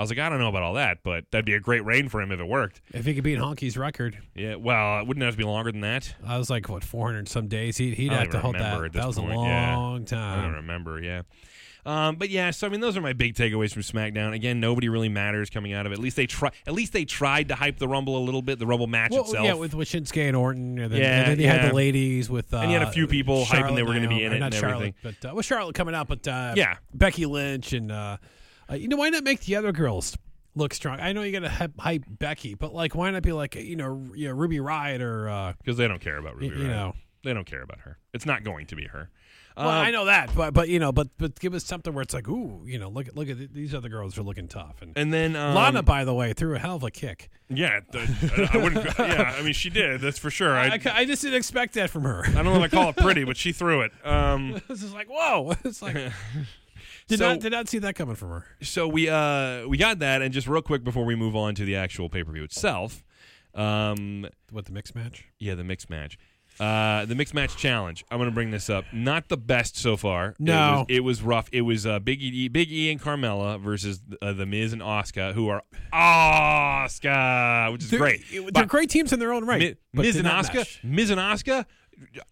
[0.00, 2.08] I was like, I don't know about all that, but that'd be a great reign
[2.08, 2.80] for him if it worked.
[2.94, 5.82] if he could beat Honky's record, Yeah, well, it wouldn't have to be longer than
[5.82, 6.14] that?
[6.26, 7.76] I was like, what, 400 some days?
[7.76, 8.92] He, he'd have to hold that.
[8.94, 9.76] That was point, a yeah.
[9.76, 10.38] long time.
[10.38, 11.02] I don't remember.
[11.02, 11.22] Yeah.
[11.84, 14.34] Um, but yeah, so I mean, those are my big takeaways from SmackDown.
[14.34, 15.96] Again, nobody really matters coming out of it.
[15.96, 16.50] At least they try.
[16.66, 18.58] At least they tried to hype the Rumble a little bit.
[18.58, 19.44] The Rumble match Well, itself.
[19.46, 21.52] yeah, with, with Shinsuke and Orton, and then, Yeah, and then you yeah.
[21.62, 24.08] had the ladies with, uh, And you had a few people hyping they were gonna
[24.08, 25.16] be in it not and Charlotte, everything.
[25.22, 26.76] but uh, with Charlotte coming out, but uh, Yeah.
[26.94, 28.18] Becky Lynch and uh,
[28.70, 30.16] uh, you know why not make the other girls
[30.54, 31.00] look strong?
[31.00, 34.10] I know you got to hype, Becky, but like why not be like you know,
[34.14, 36.46] you know Ruby Riott or uh, because they don't care about Ruby.
[36.56, 36.68] you Riott.
[36.68, 36.94] know.
[37.24, 37.98] they don't care about her.
[38.14, 39.10] It's not going to be her.
[39.56, 42.02] Well, Um, I know that, but but you know, but but give us something where
[42.02, 44.46] it's like, ooh, you know, look at look at th- these other girls are looking
[44.48, 44.80] tough.
[44.80, 47.28] And, And then um, Lana, by the way, threw a hell of a kick.
[47.48, 48.86] yeah, the, I wouldn't.
[48.98, 50.00] yeah, I mean, she did.
[50.00, 50.56] That's for sure.
[50.56, 52.24] I, I, I just didn't expect that from her.
[52.26, 53.92] I don't want to call it pretty, but she threw it.
[54.04, 55.52] Um, this is like, whoa!
[55.64, 55.96] It's like
[57.10, 58.46] did So- not did not see that coming from her.
[58.62, 61.64] so we uh we got that, and just real quick before we move on to
[61.66, 63.04] the actual pay per view itself,
[63.54, 65.26] um, What the mixed match?
[65.38, 66.16] yeah, the mixed match.
[66.58, 68.04] Uh, the mixed match challenge.
[68.10, 68.84] I'm going to bring this up.
[68.92, 70.34] Not the best so far.
[70.38, 70.84] No.
[70.88, 71.48] it was, it was rough.
[71.52, 75.32] It was uh, Big E, Big E and Carmella versus uh, the Miz and Asuka,
[75.32, 78.22] who are Asuka, which is They're, great.
[78.30, 79.78] They're But great teams in their own right.
[79.94, 80.66] Mi- Miz and Asuka.
[80.84, 81.64] Miz and Asuka,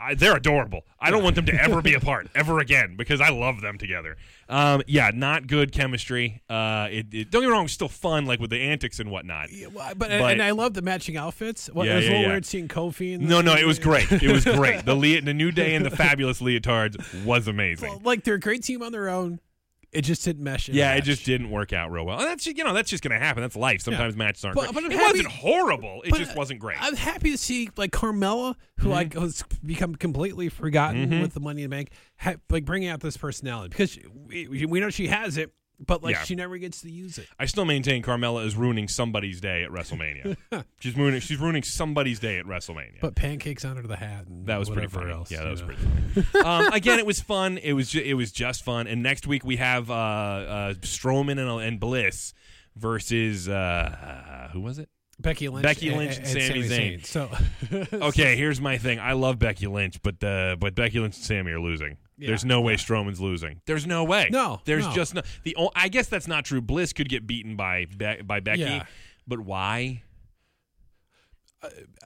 [0.01, 0.83] I, they're adorable.
[1.01, 4.17] I don't want them to ever be apart ever again because I love them together.
[4.49, 6.41] Um, yeah, not good chemistry.
[6.49, 9.11] Uh, it, it- don't get me wrong, it's still fun, like with the antics and
[9.11, 9.53] whatnot.
[9.53, 11.69] Yeah, well, but, But- and I love the matching outfits.
[11.73, 12.29] Well, Yeah, it was yeah, a little yeah.
[12.31, 13.15] weird seeing Kofi.
[13.15, 14.11] And No, no, it was great.
[14.11, 14.85] It was great.
[14.85, 17.89] The le- the New Day and the Fabulous Leotards was amazing.
[17.91, 19.41] Well, like they're a great team on their own.
[19.91, 20.69] It just didn't mesh.
[20.69, 22.19] in yeah, it just didn't work out real well.
[22.19, 23.43] And that's you know that's just gonna happen.
[23.43, 23.81] That's life.
[23.81, 24.55] Sometimes matches aren't.
[24.57, 24.75] But- great.
[24.75, 26.03] but it happy- wasn't horrible.
[26.05, 26.77] It just wasn't great.
[26.81, 28.91] I'm happy to see like Carmella, who Mm-hmm.
[28.91, 33.01] like has become completely forgotten with the Money in the Bank, ha- like bringing out
[33.01, 35.53] this personality because we, we know she has it,
[35.85, 36.23] but like Yeah.
[36.25, 37.29] she never gets to use it.
[37.39, 40.37] I still maintain Carmella is ruining somebody's day at WrestleMania.
[40.81, 41.21] she's ruining.
[41.21, 43.01] She's ruining somebody's day at WrestleMania.
[43.01, 44.27] But pancakes under the hat.
[44.27, 45.13] And that was pretty whatever funny.
[45.13, 45.67] Else, yeah, that you was know.
[45.67, 45.83] pretty
[46.23, 46.45] funny.
[46.67, 47.59] um, again, it was fun.
[47.59, 48.87] It was ju- it was just fun.
[48.87, 52.35] And next week we have uh, uh, Strowman and, and Bliss
[52.77, 54.89] versus uh, uh, who was it?
[55.21, 57.01] Becky Lynch, Becky Lynch and, Sami Zayn.
[57.01, 57.07] Zayn.
[57.07, 57.29] So
[58.07, 59.01] Okay, here's my thing.
[59.01, 61.97] I love Becky Lynch, but uh, but Becky Lynch and Sami are losing.
[62.19, 63.61] Yeah, There's no way Strowman's losing.
[63.67, 64.29] There's no way.
[64.31, 64.93] No, there's no.
[64.93, 65.23] just no.
[65.45, 66.61] The o- I guess that's not true.
[66.61, 68.85] Bliss could get beaten by Be- by Becky, Yeah.
[69.27, 70.03] but why?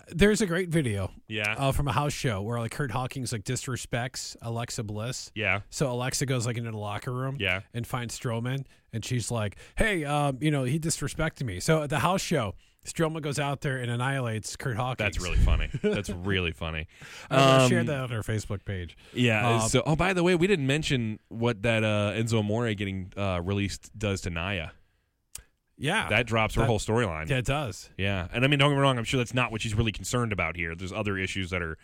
[0.09, 3.45] there's a great video Yeah, uh, from a house show where like Kurt Hawkins like
[3.45, 5.31] disrespects Alexa Bliss.
[5.35, 7.61] yeah, So Alexa goes like into the locker room, Yeah.
[7.75, 11.91] and finds Strowman, and she's like, "Hey, um, you know, he disrespected me." So at
[11.91, 12.55] the house show,
[12.87, 14.99] Strowman goes out there and annihilates Kurt Hawkins.
[14.99, 15.69] that's really funny.
[15.83, 16.89] That's really funny.
[17.31, 18.97] I Um, shared that on our Facebook page.
[19.13, 19.49] Yeah.
[19.63, 23.13] Um, so, oh, by the way, we didn't mention what that uh, Enzo Amore getting
[23.17, 24.73] uh, released does to Nia.
[25.79, 27.29] Yeah, That drops her That- whole storyline.
[27.29, 27.89] yeah, it does.
[27.97, 28.99] Yeah, and I mean, don't get me wrong.
[28.99, 30.75] I'm sure that's not what she's really concerned about here.
[30.77, 31.77] There's other issues that are,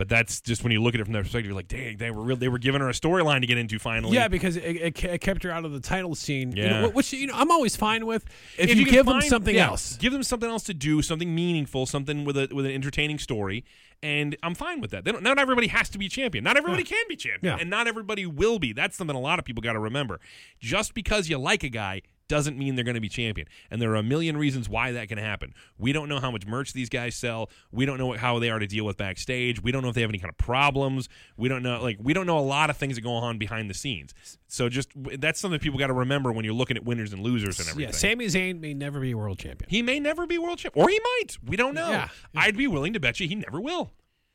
[0.00, 2.10] but that's just when you look at it from that perspective, you're like, dang, they
[2.10, 2.34] were real.
[2.38, 4.16] They were giving her a storyline to get into finally.
[4.16, 6.56] Yeah, because it, it, it kept her out of the title scene.
[6.56, 6.80] you Yeah.
[6.80, 8.24] know, which you know I'm always fine with
[8.56, 9.98] if, If you, can give them something yeah, else.
[9.98, 13.62] give them something else to do, something meaningful, something with a with an entertaining story,
[14.02, 15.04] and I'm fine with that.
[15.04, 16.44] They don't, not everybody has to be champion.
[16.44, 17.60] Not everybody can be champion, Yeah.
[17.60, 18.72] and not everybody will be.
[18.72, 20.18] That's something a lot of people got to remember.
[20.58, 23.90] Just because you like a guy doesn't mean they're going to be champion, and there
[23.90, 25.52] are a million reasons why that can happen.
[25.76, 27.50] We don't know how much merch these guys sell.
[27.72, 29.60] We don't know what, how they are to deal with backstage.
[29.60, 31.08] We don't know if they have any kind of problems.
[31.36, 33.68] We don't know like we don't know a lot of things that go on behind
[33.68, 34.14] the scenes.
[34.46, 37.58] So just that's something people got to remember when you're looking at winners and losers
[37.58, 37.92] and everything.
[37.92, 39.68] Yeah, Sami Zayn may never be world champion.
[39.68, 41.36] He may never be world champion, or he might.
[41.44, 41.90] We don't know.
[41.90, 42.08] Yeah.
[42.36, 43.90] I'd be willing to bet you he never will.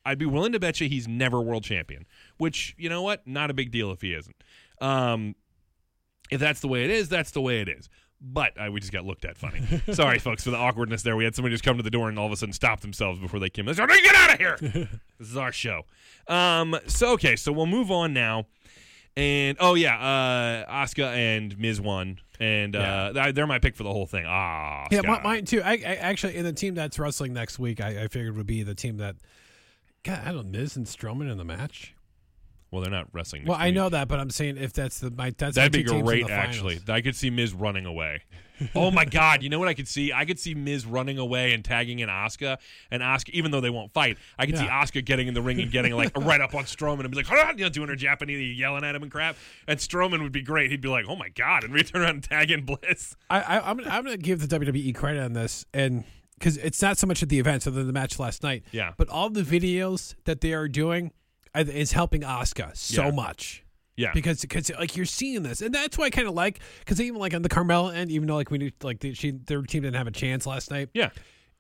[0.05, 2.05] I'd be willing to bet you he's never world champion.
[2.37, 3.25] Which you know what?
[3.25, 4.35] Not a big deal if he isn't.
[4.81, 5.35] Um,
[6.31, 7.89] if that's the way it is, that's the way it is.
[8.21, 9.61] But uh, we just got looked at funny.
[9.93, 11.15] Sorry, folks, for the awkwardness there.
[11.15, 13.19] We had somebody just come to the door and all of a sudden stop themselves
[13.19, 13.65] before they came.
[13.65, 14.57] They said, "Get out of here!
[15.19, 15.83] this is our show."
[16.27, 18.45] Um, so okay, so we'll move on now.
[19.17, 22.19] And oh yeah, uh Asuka and Miz won.
[22.39, 24.25] And uh th- they're my pick for the whole thing.
[24.27, 25.61] Ah, Yeah, mi- mine too.
[25.63, 28.63] I, I actually, in the team that's wrestling next week, I, I figured would be
[28.63, 29.15] the team that.
[30.03, 31.94] God, I don't know, Miz and Strowman in the match.
[32.75, 33.45] Well, they're not wrestling.
[33.45, 33.75] Well, I week.
[33.75, 35.99] know that, but I'm saying if that's the my that's That'd my be two teams
[36.01, 36.81] in great, actually.
[36.89, 38.23] I could see Miz running away.
[38.75, 39.41] oh my God!
[39.43, 40.11] You know what I could see?
[40.11, 42.57] I could see Miz running away and tagging in Asuka,
[42.91, 44.83] and Asuka, even though they won't fight, I could see Yeah.
[44.83, 47.29] Asuka getting in the ring and getting like right up on Strowman and be like,
[47.57, 49.37] you know, doing her Japanese, yelling at him and crap.
[49.67, 50.69] And Strowman would be great.
[50.69, 53.15] He'd be like, "Oh my God!" and we turn around and tag in Bliss.
[53.29, 56.03] I, I, I'm I'm gonna give the WWE credit on this, and
[56.37, 58.63] because it's not so much at the event, other than the match last night.
[58.71, 58.91] Yeah.
[58.97, 61.11] But all the videos that they are doing
[61.55, 63.11] Uh, is helping Asuka so Yeah.
[63.11, 63.63] much.
[63.97, 66.99] Yeah, because because like you're seeing this, and that's why I kind of like because
[66.99, 69.61] even like on the Carmella end, even though like we knew like the, she their
[69.61, 71.11] team didn't have a chance last night, yeah,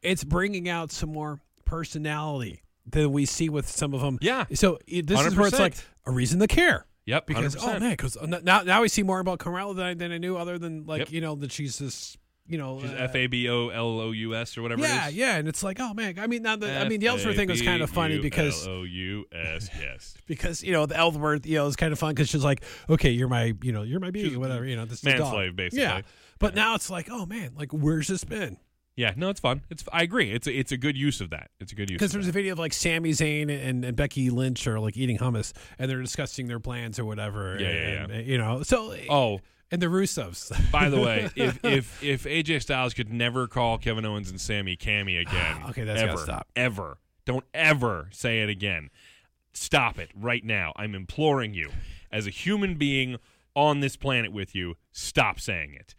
[0.01, 4.17] it's bringing out some more personality than we see with some of them.
[4.21, 4.45] Yeah.
[4.53, 5.75] So it- this is where it's like
[6.05, 6.85] a reason to care.
[7.05, 7.25] yep.
[7.25, 7.75] Because 100%.
[7.75, 10.17] oh man, because uh, now now we see more about Carmella than I, than I
[10.17, 11.11] knew, other than like Yep.
[11.11, 12.17] you know that she's this
[12.47, 14.81] you know uh, F A B O L O U S or whatever.
[14.81, 15.15] yeah it is.
[15.15, 17.49] yeah, and it's like oh man, I mean now the I mean the Ellsworth thing
[17.49, 19.69] was kind of funny because L O U S.
[19.79, 20.15] Yes.
[20.27, 23.11] because you know the Ellsworth you know is kind of fun because she's like okay
[23.11, 25.83] you're my you know you're my She's whatever you know this is slave basically.
[25.83, 26.01] yeah
[26.39, 28.57] but now it's like oh man like where's this been
[28.95, 29.13] Yeah.
[29.17, 29.61] No, it's fun.
[29.69, 29.83] It's.
[29.91, 30.31] I agree.
[30.31, 30.47] It's.
[30.47, 31.49] A, it's a good use of that.
[31.59, 31.97] It's a good use.
[31.97, 32.29] because there's that.
[32.29, 35.89] a video of like Sami Zayn and, and Becky Lynch are like eating hummus and
[35.91, 39.41] they're discussing their plans or whatever Yeah, yeah, and, and, you know so Oh,
[39.75, 44.05] and the Russos By the way, if if if AJ Styles could never call Kevin
[44.05, 46.47] Owens and Sammy Cammy again, Okay, that's gotta ever, stop.
[46.55, 48.89] ever, don't ever say it again.
[49.53, 50.73] Stop it right now.
[50.75, 51.69] I'm imploring you,
[52.11, 53.17] as a human being
[53.55, 55.95] on this planet with you, stop saying it.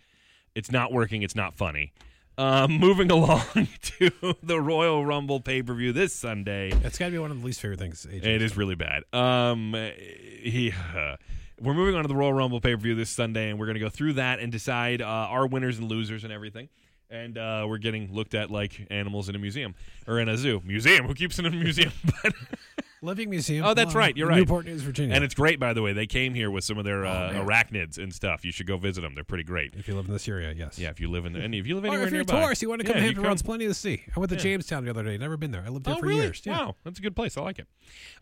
[0.55, 1.22] It's not working.
[1.22, 1.93] It's not funny.
[2.39, 4.11] Um, moving along to
[4.43, 6.70] the Royal Rumble pay per view this Sunday.
[6.70, 9.05] that's got to be one of the least favorite things AJ It is really bad.
[9.14, 10.74] Um, he,
[11.61, 13.75] we're moving on to the Royal Rumble pay per view this Sunday, and we're going
[13.75, 16.69] to go through that and decide uh, our winners and losers and everything.
[17.09, 19.75] And uh, we're getting looked at like animals in a museum
[20.09, 20.61] or in a zoo.
[20.65, 21.07] Museum?
[21.07, 21.93] Who keeps it in a museum?
[22.23, 22.35] but
[23.07, 24.37] Living Museum Oh, that's uh, right, you're right.
[24.37, 25.95] Newport News Virginia and it's great, by the way.
[25.95, 27.47] They came here with some of their uh, Oh, man.
[27.47, 28.45] arachnids and stuff.
[28.45, 29.15] You should go visit them.
[29.15, 29.75] They're pretty great.
[29.77, 31.67] if you live in this area yes Yeah, if you live in the, and if
[31.67, 32.41] you live or anywhere if you're a nearby.
[32.43, 34.21] tourist you want to come yeah, to you Hampton come- Roads plenty to see I
[34.21, 34.43] went to Yeah.
[34.43, 36.23] Jamestown the other day never been there I lived there Oh, for really?
[36.23, 37.37] years yeah Wow, that's a good place.
[37.39, 37.67] I like it.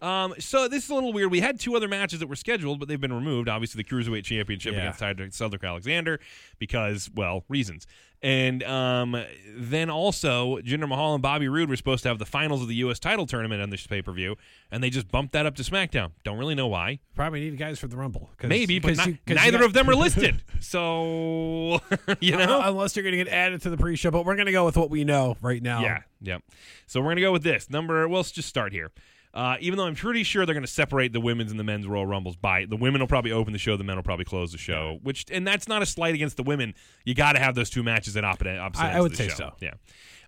[0.03, 1.31] Um, so this is a little weird.
[1.31, 3.49] We had two other matches that were scheduled, but they've been removed.
[3.49, 4.93] Obviously, the Cruiserweight Championship Yeah.
[4.95, 6.21] against Cedric Alexander
[6.59, 7.87] because, well, reasons.
[8.25, 9.23] And um,
[9.55, 12.75] then also, Jinder Mahal and Bobby Roode were supposed to have the finals of the
[12.77, 12.99] U.S.
[12.99, 14.37] title tournament on this pay per view,
[14.71, 16.13] and they just bumped that up to SmackDown.
[16.25, 17.01] Don't really know why.
[17.15, 19.67] probably need guys for the Rumble 'cause- Maybe, but 'cause not- you- 'cause neither got-
[19.67, 20.43] of them are listed.
[20.61, 21.81] So,
[22.21, 22.61] you know?
[22.63, 24.65] Uh, unless you're going to get added to the pre-show, but we're going to go
[24.65, 25.83] with what we know right now.
[25.83, 26.39] Yeah, yeah.
[26.87, 28.09] So we're gonna go with this number.
[28.09, 28.91] Well, let's just start here.
[29.35, 31.89] Uh, even though I'm pretty sure they're going to separate the women's and the men's
[31.89, 34.53] Royal Rumbles by the women will probably open the show, the men will probably close
[34.53, 35.01] the show.
[35.03, 36.73] Which and that's not a slight against the women.
[37.05, 38.57] You got to have those two matches at opposite.
[38.59, 39.35] opposite I- I would say show.
[39.35, 39.53] so.
[39.61, 39.73] Yeah.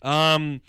[0.03, 0.61] Um.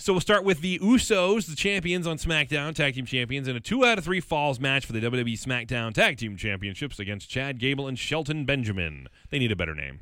[0.00, 3.60] So we'll start with the Usos, the champions on SmackDown, tag team champions, in a
[3.60, 7.58] two out of three falls match for the WWE SmackDown Tag Team Championships against Chad
[7.58, 9.08] Gable and Shelton Benjamin.
[9.30, 9.98] They need a better name.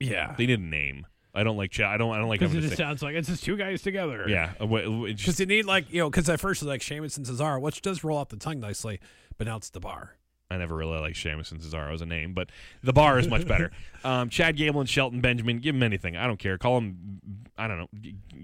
[0.00, 0.34] yeah.
[0.38, 1.06] They need a name.
[1.34, 1.86] I don't like Chad.
[1.86, 2.12] I don't.
[2.14, 2.40] I don't like.
[2.40, 4.24] Because it just sounds like it's just two guys together.
[4.28, 4.52] Yeah.
[4.60, 6.66] uh, wh- wh- it's Because just- you need like you know, because at first it
[6.66, 9.00] was like Sheamus and Cesaro, which does roll off the tongue nicely,
[9.36, 10.16] but now it's the bar.
[10.50, 12.50] I never really liked Sheamus and Cesaro as a name, but
[12.82, 13.72] the bar is much better.
[14.04, 16.16] um, Chad Gable and Shelton Benjamin, give him anything.
[16.16, 16.58] I don't care.
[16.58, 17.20] Call him,
[17.58, 17.88] I don't know,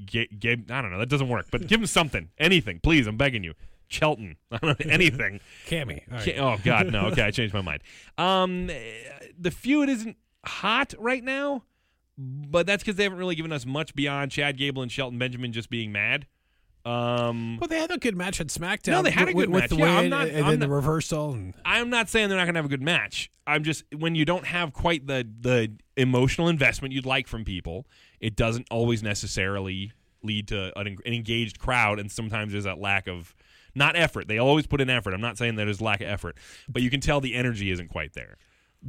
[0.07, 0.99] G- G- I don't know.
[0.99, 3.07] That doesn't work, but give him something, anything, please.
[3.07, 3.53] I'm begging you,
[3.87, 4.37] Shelton.
[4.51, 5.41] I don't know anything.
[5.69, 6.01] Cammy.
[6.11, 6.25] All right.
[6.25, 7.07] Can't- oh God, no.
[7.09, 7.83] Okay, I changed my mind.
[8.19, 8.67] Um,
[9.39, 11.63] the feud isn't hot right now,
[12.23, 15.53] but that's because they haven't really given us much beyond Chad Gable and Shelton Benjamin
[15.53, 16.27] just being mad.
[16.85, 18.89] Um, Well, they had a good match at SmackDown.
[18.93, 19.71] No, they had a good with match.
[19.71, 21.33] the Yeah, I'm not- and I'm then the not- reversal.
[21.35, 23.31] And I'm not saying they're not going to have a good match.
[23.47, 27.87] I'm just when you don't have quite the the emotional investment you'd like from people,
[28.21, 29.93] it doesn't always necessarily
[30.23, 33.35] lead to an, an engaged crowd, and sometimes there's that lack of
[33.75, 34.27] not effort.
[34.29, 35.13] They always put in effort.
[35.13, 36.37] I'm not saying that there's lack of effort,
[36.69, 38.37] but you can tell the energy isn't quite there.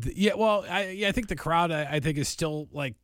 [0.01, 2.95] th- yeah, well, I, yeah, I think the crowd, I, I think, is still like.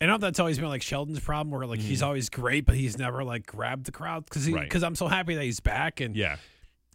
[0.00, 2.98] I know that's always been like Shelton's problem, where like he's always great, but he's
[2.98, 4.54] never like grabbed the crowd because Mm-hmm.
[4.54, 4.62] Right.
[4.64, 6.36] because I'm so happy that he's back and Yeah,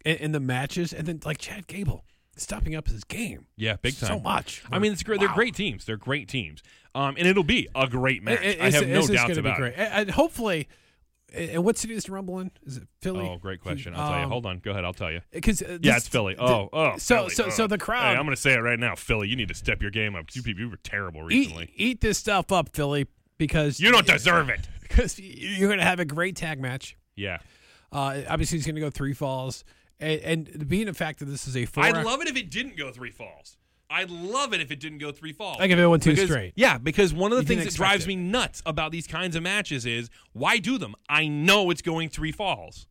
[0.04, 2.04] in, in the matches, and then like Chad Gable
[2.36, 4.08] stepping up his game yeah, big time.
[4.08, 4.64] so much.
[4.72, 5.20] I mean, it's great.
[5.20, 5.84] They're great teams.
[5.84, 6.62] They're great teams.
[6.94, 8.40] Um, and it'll be a great match.
[8.42, 9.72] It- I have no it's doubts about be great.
[9.74, 9.78] it.
[9.78, 10.68] And, and hopefully,
[11.34, 12.50] and what city is the Rumble in?
[12.64, 13.28] Is it Philly?
[13.28, 13.94] Oh, great question.
[13.94, 14.24] I'll tell you.
[14.24, 14.58] Um, Hold on.
[14.60, 14.84] Go ahead.
[14.84, 15.20] I'll tell you.
[15.32, 16.34] Because uh, Yeah, it's Philly.
[16.34, 16.96] the- Oh, oh.
[16.98, 17.30] so Philly.
[17.30, 17.66] so so Oh.
[17.66, 19.28] the Hey, crowd I'm going to say it right now, Philly.
[19.28, 20.26] You need to step your game up.
[20.34, 21.72] You people, you were terrible eat, recently.
[21.76, 23.06] eat this stuff up, Philly,
[23.38, 24.60] because You don't deserve it.
[24.82, 26.96] because you're going to have a great tag match.
[27.16, 27.38] Yeah.
[27.92, 29.64] Uh, obviously, he's going to go three falls,
[30.00, 32.50] and, and being the fact that this is a four, I'd love it if it
[32.50, 33.56] didn't go three falls.
[33.90, 35.58] I'd love it if it didn't go three falls.
[35.58, 36.52] Like if it went two Because- straight.
[36.56, 38.08] Yeah, because one of the You things that drives it.
[38.08, 40.94] me nuts about these kinds of matches is why do them?
[41.08, 42.86] I know it's going three falls.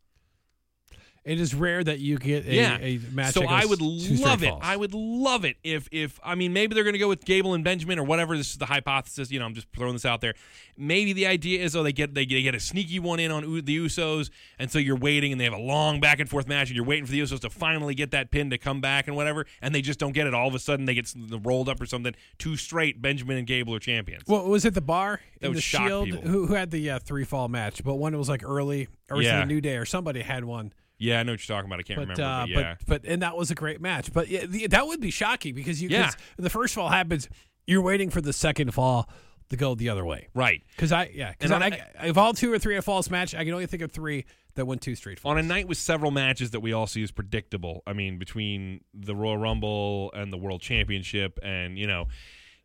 [1.25, 2.77] It is rare that you get a, yeah.
[2.81, 3.33] a match.
[3.33, 4.49] so I would love it.
[4.49, 4.61] falls.
[4.61, 7.53] I would love it if if I mean maybe they're going to go with Gable
[7.53, 8.35] and Benjamin or whatever.
[8.35, 9.31] This is the hypothesis.
[9.31, 10.33] You know, I'm just throwing this out there.
[10.75, 13.31] Maybe the idea is oh they get they get, they get a sneaky one in
[13.31, 16.45] on the Usos, and so you're waiting and they have a long back and forth
[16.45, 19.07] match, and you're waiting for the Usos to finally get that pin to come back
[19.07, 20.33] and whatever, and they just don't get it.
[20.33, 21.13] All of a sudden they get
[21.43, 22.13] rolled up or something.
[22.37, 24.23] Two straight Benjamin and Gable are champions.
[24.27, 26.21] Well, was it the bar That would the shock Shield people.
[26.23, 27.81] who, who had the uh, three fall match?
[27.81, 29.39] But one was like early, or was it Yeah.
[29.39, 30.73] the New Day, or somebody had one.
[30.97, 31.79] Yeah, I know what you're talking about.
[31.79, 32.23] I can't But, remember.
[32.23, 32.75] uh, but yeah.
[32.87, 34.13] but but and that was a great match.
[34.13, 36.11] But yeah, the, that would be shocking because you Yeah.
[36.37, 37.27] the first fall happens,
[37.67, 39.09] you're waiting for the second fall
[39.49, 40.29] to go the other way.
[40.33, 40.63] right.
[40.75, 43.53] Because I yeah, because I, I, of all two or three falls match, I can
[43.53, 44.25] only think of three
[44.55, 45.31] that went two straight falls.
[45.33, 47.81] on a night with several matches that we all see as predictable.
[47.87, 52.07] I mean, between the Royal Rumble and the World Championship, and you know,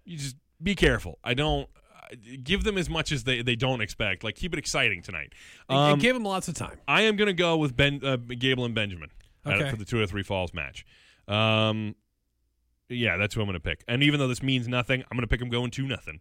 [0.04, 1.18] you just be careful.
[1.24, 1.68] I don't
[2.42, 4.24] give them as much as they, they don't expect.
[4.24, 5.32] Like keep it exciting tonight.
[5.68, 6.78] Um, and give them lots of time.
[6.88, 9.10] I am gonna go with Ben uh, Gable and Benjamin
[9.46, 9.70] uh, Okay.
[9.70, 10.84] for the two or three falls match.
[11.26, 11.94] Um,
[12.88, 13.84] yeah, that's who I'm gonna pick.
[13.88, 16.20] And even though this means nothing, I'm gonna pick them going two nothing.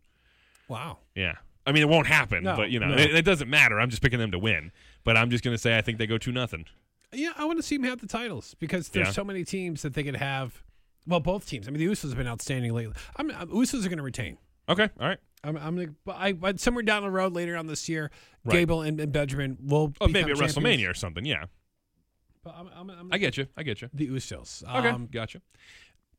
[0.68, 1.00] Wow.
[1.16, 1.36] Yeah.
[1.66, 2.96] I mean, it won't happen, No, but you know, no.
[2.96, 3.80] it, it doesn't matter.
[3.80, 4.72] I'm just picking them to win.
[5.04, 6.66] But I'm just gonna say I think they go two nothing.
[7.14, 9.12] Yeah, I want to see them have the titles because there's Yeah.
[9.14, 10.62] so many teams that they could have.
[11.06, 11.66] Well, both teams.
[11.66, 12.94] I mean, the Usos have been outstanding lately.
[13.16, 14.38] I'm, I'm Usos are going to retain.
[14.68, 14.90] Okay.
[15.00, 15.18] All right.
[15.48, 18.12] I'm, I'm gonna, but I, but somewhere down the road later on this year,
[18.46, 18.54] Right.
[18.60, 19.94] Gable and, and Benjamin will.
[20.00, 20.56] Oh, maybe at champions.
[20.56, 21.26] WrestleMania or something.
[21.26, 21.46] Yeah.
[22.44, 23.48] But I'm, I'm, I'm I get you.
[23.58, 23.90] I get you.
[23.94, 24.64] the Usos.
[24.64, 25.42] Okay, Um, gotcha.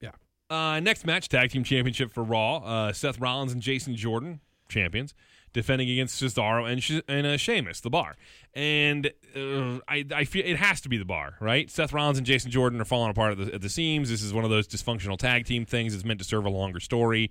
[0.00, 0.10] yeah.
[0.50, 2.58] Uh, next match, tag team championship for Raw.
[2.58, 5.14] Uh, Seth Rollins and Jason Jordan, champions,
[5.54, 8.16] defending against Cesaro and Sh- and uh, Sheamus, the Bar.
[8.54, 11.70] And uh, I, I feel it has to be the Bar, right?
[11.70, 14.10] Seth Rollins and Jason Jordan are falling apart at the, at the seams.
[14.10, 15.94] This is one of those dysfunctional tag team things.
[15.94, 17.30] It's meant to serve a longer story.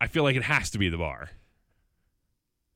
[0.00, 1.30] I feel like it has to be the Bar.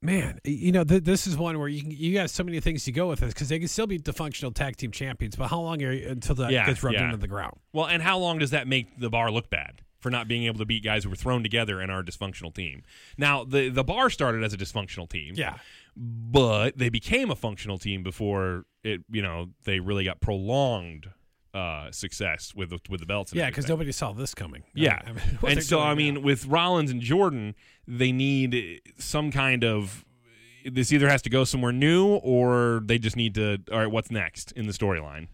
[0.02, 2.84] Man, you know, th- this is one where you can, you got so many things
[2.84, 5.36] to go with this because they can still be the functional tag team champions.
[5.36, 7.04] But how long are you, until that Yeah, gets rubbed yeah.
[7.04, 7.58] into the ground?
[7.74, 10.58] Well, and how long does that make the bar look bad for not being able
[10.58, 12.82] to beat guys who were thrown together in our dysfunctional team?
[13.18, 15.34] Now, the the bar started as a dysfunctional team.
[15.36, 15.58] Yeah.
[15.94, 21.10] but they became a functional team before it you know they really got prolonged
[21.54, 24.62] uh success with the, with the belts and Yeah, because nobody saw this coming.
[24.74, 25.94] yeah I mean, and so i now.
[25.96, 27.54] mean with rollins and jordan
[27.88, 30.04] they need some kind of
[30.64, 34.10] this either has to go somewhere new or they just need to all right what's
[34.12, 35.26] next in the storyline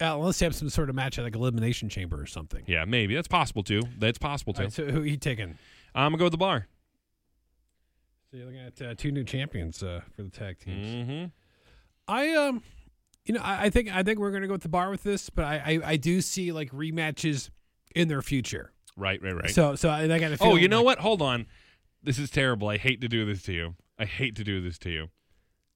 [0.00, 2.64] Uh, unless they have some sort of match at like elimination chamber or something.
[2.66, 5.56] yeah maybe that's possible too that's possible too right, so who are you taking?
[5.94, 6.66] i'm gonna go with the bar
[8.30, 10.88] So you're looking at uh, two new champions uh, for the tag teams.
[10.88, 11.24] mm-hmm
[12.08, 12.62] I um,
[13.24, 15.30] you know, I, I think I think we're gonna go with the bar with this,
[15.30, 17.50] but I I, I do see like rematches
[17.94, 18.72] in their future.
[18.96, 20.38] right right right So so I, I got to.
[20.40, 21.46] oh you know what hold on
[22.02, 24.76] this is terrible i hate to do this to you i hate to do this
[24.78, 25.08] to you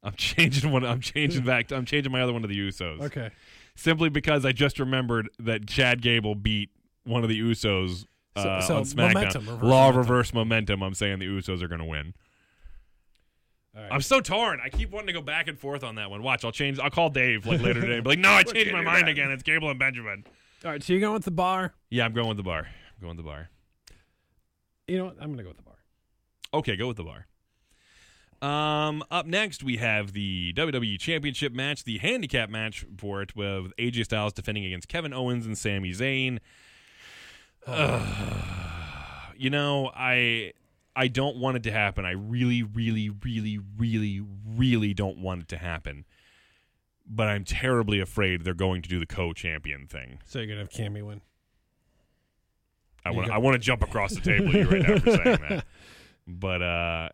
[0.03, 3.31] i'm changing one i'm changing back i'm changing my other one to the usos Okay.
[3.75, 6.71] simply because I just remembered that Chad Gable beat
[7.05, 9.15] one of the Usos uh, So- so on SmackDown.
[9.15, 9.97] momentum, reverse Law of momentum.
[9.99, 10.83] reverse momentum.
[10.83, 12.15] I'm saying the Usos are going to win.
[13.77, 13.93] All right.
[13.93, 14.59] I'm so torn.
[14.65, 16.23] I keep wanting to go back and forth on that one.
[16.23, 16.79] Watch, I'll change.
[16.79, 18.01] I'll call Dave like later today.
[18.01, 19.31] But like, no, I changed my mind again.
[19.31, 20.25] It's Gable and Benjamin.
[20.65, 20.83] All right.
[20.83, 21.75] So you're going with the bar.
[21.91, 22.61] Yeah, I'm going with the bar.
[22.69, 23.51] I'm going with the bar.
[24.89, 25.17] You know what?
[25.21, 25.77] I'm gonna go with the bar.
[26.55, 27.27] Okay, go with the bar.
[28.43, 33.75] Um, up next we have the WWE Championship match, the handicap match for it, with
[33.77, 36.39] AJ Styles defending against Kevin Owens and Sami Zayn.
[37.67, 38.45] Ugh.
[39.37, 40.53] you know, I
[40.97, 42.07] I don't want it to happen.
[42.07, 44.23] I really, really, really, really,
[44.57, 46.07] really don't want it to happen.
[47.07, 50.21] But I'm terribly afraid they're going to do the co-champion thing.
[50.25, 51.21] So you're gonna have Cammy win.
[53.05, 55.65] I want I want to jump across the table you right now for saying that.
[56.29, 57.09] But uh,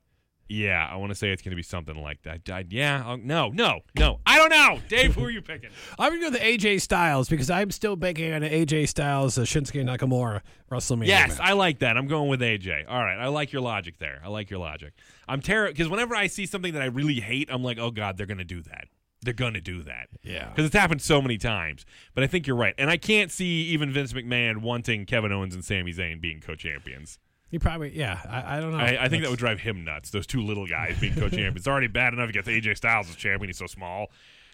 [0.52, 2.48] yeah, I want to say it's going to be something like that.
[2.50, 4.20] I, yeah, I'll, no, no, no.
[4.26, 5.14] I don't know, Dave.
[5.14, 5.70] Who are you picking?
[5.98, 9.82] I'm gonna go with AJ Styles because I'm still banking on AJ Styles uh, Shinsuke
[9.82, 11.06] Nakamura WrestleMania.
[11.06, 11.48] Yes, match.
[11.48, 11.96] I like that.
[11.96, 12.84] I'm going with AJ.
[12.86, 14.20] All right, I like your logic there.
[14.22, 14.92] I like your logic.
[15.26, 18.18] I'm terrified because whenever I see something that I really hate, I'm like, oh god,
[18.18, 18.88] they're going to do that.
[19.22, 20.08] They're going to do that.
[20.22, 20.48] Yeah.
[20.48, 21.86] Because it's happened so many times.
[22.12, 22.74] But I think you're right.
[22.76, 26.56] And I can't see even Vince McMahon wanting Kevin Owens and Sami Zayn being co
[26.56, 27.20] champions.
[27.52, 28.18] You probably yeah.
[28.28, 28.78] I, I don't know.
[28.78, 30.10] I, I think that would drive him nuts.
[30.10, 31.54] Those two little guys being co-champions.
[31.58, 33.50] It's already bad enough he gets AJ Styles as champion.
[33.50, 34.10] He's so small.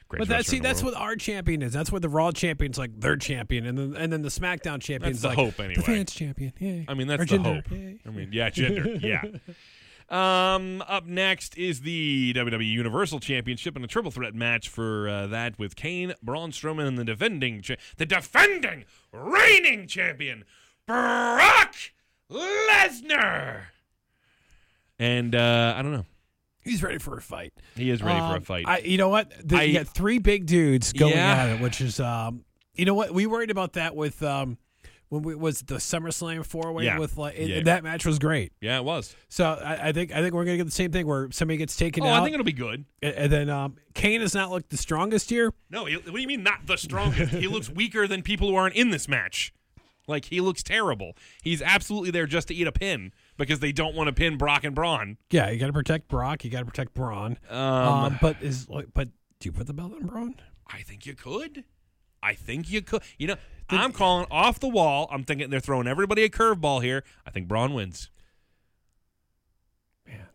[0.08, 1.72] Great But that's see, that's what our champion is.
[1.72, 5.00] That's what the Raw champion's like their champion, and then and then the SmackDown champion
[5.12, 5.74] That's is the like hope, anyway.
[5.76, 6.52] the fans champion.
[6.58, 6.82] Yeah.
[6.88, 7.70] I mean, that's Or the gender, hope.
[7.70, 7.98] yay.
[8.06, 9.22] I mean, yeah, gender, yeah.
[10.10, 15.26] Um, up next is the WWE Universal Championship and a triple threat match for uh,
[15.26, 20.44] that with Kane, Braun Strowman, and the defending cha- the defending reigning champion
[20.86, 21.74] Brock
[22.30, 23.60] Lesnar.
[24.98, 26.04] And uh, I don't know.
[26.62, 27.52] He's ready for a fight.
[27.76, 28.64] He is ready for a Um, fight.
[28.66, 29.32] I, you know what?
[29.48, 31.34] The, I- you got three big dudes going Yeah.
[31.34, 33.12] at it, which is, um, you know what?
[33.14, 34.58] We worried about that with um,
[35.08, 36.98] when we was the SummerSlam four way Yeah.
[36.98, 37.62] with like and- Yeah.
[37.62, 38.52] that match was great.
[38.60, 39.16] yeah, it was.
[39.30, 41.76] So I, I think I think we're gonna get the same thing where somebody gets
[41.76, 42.84] taken Oh, out, I think it'll be good.
[43.02, 45.54] and, and then um, Kane has not looked the strongest here.
[45.70, 47.32] No, he, what do you mean not the strongest?
[47.32, 49.54] he looks weaker than people who aren't in this match.
[50.08, 51.12] Like he looks terrible.
[51.42, 54.64] He's absolutely there just to eat a pin because they don't want to pin Brock
[54.64, 55.18] and Braun.
[55.30, 56.44] Yeah, you got to protect Brock.
[56.44, 57.38] You got to protect Braun.
[57.50, 59.08] Um, Um, but is but
[59.40, 60.34] do you put the belt on Braun?
[60.66, 61.64] I think you could.
[62.22, 63.02] I think you could.
[63.18, 63.36] You know,
[63.70, 65.08] I'm calling off the wall.
[65.12, 67.04] I'm thinking they're throwing everybody a curveball here.
[67.26, 68.10] I think Braun wins.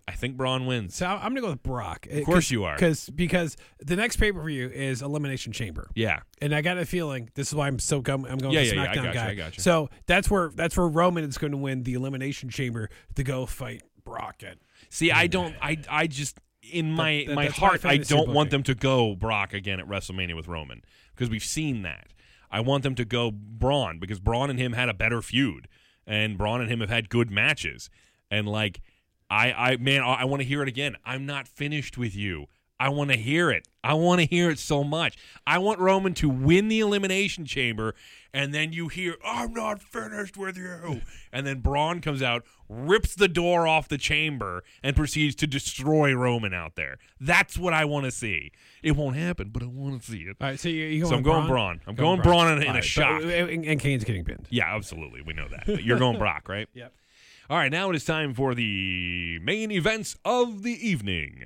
[0.08, 0.96] I think Braun wins.
[0.96, 2.08] So I'm gonna go with Brock.
[2.12, 2.76] Uh, of course you are.
[2.76, 5.90] because because the next pay per view is Elimination Chamber.
[5.96, 6.20] Yeah.
[6.42, 8.74] And I got a feeling this is why I'm so gum, I'm going Yeah, yeah,
[8.74, 9.30] yeah, I gotcha, guy.
[9.30, 9.62] I gotcha.
[9.62, 13.46] So that's where that's where Roman is going to win the Elimination Chamber to go
[13.46, 14.58] fight Brock at.
[14.90, 15.56] See, I don't.
[15.62, 15.78] I.
[15.90, 16.38] I just
[16.72, 19.88] in my that- my heart, I fantasy don't want them to go Brock again at
[19.88, 20.84] WrestleMania with Roman
[21.16, 22.08] because we've seen that.
[22.52, 25.68] I want them to go Braun because Braun and him had a better feud,
[26.06, 27.90] and Braun and him have had good matches.
[28.30, 28.82] And like,
[29.34, 30.96] I, I man, I, I want to hear it again.
[31.04, 32.46] I'm not finished with you.
[32.80, 33.68] I want to hear it.
[33.84, 35.18] I want to hear it so much.
[35.48, 37.96] I want Roman to win the Elimination Chamber,
[38.34, 41.02] and then you hear, I'm not finished with you.
[41.32, 46.14] And then Braun comes out, rips the door off the chamber, and proceeds to destroy
[46.14, 46.98] Roman out there.
[47.20, 48.52] That's what I want to see.
[48.82, 50.36] It won't happen, but I want to see it.
[50.42, 51.78] All right, so you, you going So I'm going Braun?
[51.78, 51.82] Braun.
[51.88, 53.24] I'm going Braun in, in All a right, shock.
[53.24, 54.48] Uh, and, and Kane's getting pinned.
[54.50, 55.22] Yeah, absolutely.
[55.22, 55.64] We know that.
[55.66, 56.68] But you're going Brock, right?
[56.74, 56.92] Yep.
[57.54, 61.46] All right, now it is time for the main events of the evening.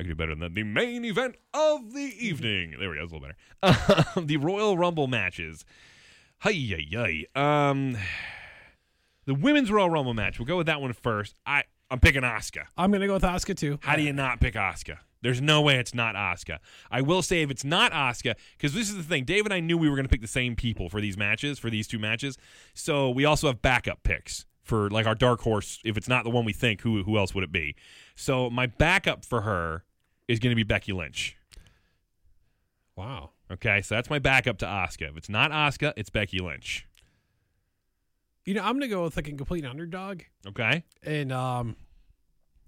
[0.00, 0.54] I can do better than that.
[0.54, 2.76] The main event of the evening.
[2.80, 3.02] There we go.
[3.02, 3.28] That's a little
[3.60, 4.20] better.
[4.26, 5.66] the Royal Rumble matches.
[6.38, 7.26] Hi, yi, yi.
[7.34, 7.98] Um,
[9.26, 10.38] the women's Royal Rumble match.
[10.38, 11.34] We'll go with that one first.
[11.44, 12.62] I I'm picking Asuka.
[12.78, 13.78] I'm gonna go with Asuka too.
[13.82, 14.96] How do you not pick Asuka?
[15.20, 16.56] There's no way it's not Asuka.
[16.90, 19.60] I will say if it's not Asuka, because this is the thing, Dave and I
[19.60, 21.98] knew we were going to pick the same people for these matches, for these two
[21.98, 22.38] matches.
[22.72, 25.80] So we also have backup picks for like our dark horse.
[25.84, 27.76] If it's not the one we think, who who else would it be?
[28.16, 29.84] So my backup for her
[30.26, 31.36] is going to be Becky Lynch.
[32.96, 33.30] Wow.
[33.50, 35.10] Okay, so that's my backup to Asuka.
[35.10, 36.86] If it's not Asuka, it's Becky Lynch.
[38.44, 41.76] You know, I'm gonna go with like a complete underdog, Okay, and um,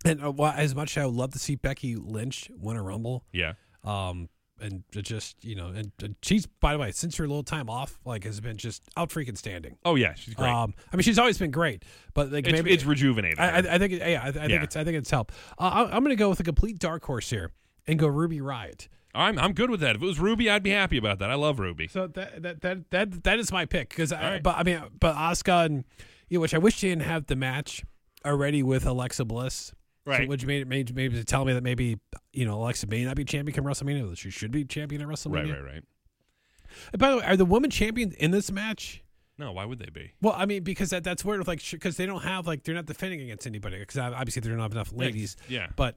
[0.04, 2.82] and uh, well, as much as I would love to see Becky Lynch win a
[2.82, 4.28] Rumble, yeah, um,
[4.60, 7.98] and just you know, and, and she's by the way, since her little time off,
[8.04, 9.76] like has been just out freaking standing.
[9.84, 10.48] oh yeah, she's great.
[10.48, 11.84] Um, I mean, she's always been great,
[12.14, 13.38] but like it's, maybe it's rejuvenated.
[13.38, 13.58] I, I.
[13.58, 14.62] I think, it, yeah, I, I think Yeah.
[14.62, 15.34] it's, I think it's helped.
[15.58, 17.52] Uh, I, I'm going to go with a complete dark horse here
[17.86, 18.88] and go Ruby Riott.
[19.14, 19.96] I'm I'm good with that.
[19.96, 21.30] If it was Ruby, I'd be happy about that.
[21.30, 21.88] I love Ruby.
[21.88, 24.42] So that that that that, that is my pick because, right.
[24.42, 25.84] but I mean, but Asuka and
[26.28, 27.82] you know, which I wish she didn't have the match
[28.26, 29.72] already with Alexa Bliss.
[30.06, 30.28] So, Right.
[30.28, 31.98] which made made maybe to tell me that maybe
[32.32, 35.08] you know Alexa may not be champion come WrestleMania, that she should be champion at
[35.08, 35.52] WrestleMania.
[35.54, 35.84] Right, right, right.
[36.92, 39.02] And by the way, are the women champions in this match?
[39.38, 40.12] No, why would they be?
[40.22, 41.40] Well, I mean, because that, that's weird.
[41.40, 43.78] With like, because they don't have like they're not defending against anybody.
[43.78, 45.36] Because obviously they don't have enough ladies.
[45.48, 45.66] Yeah.
[45.76, 45.96] But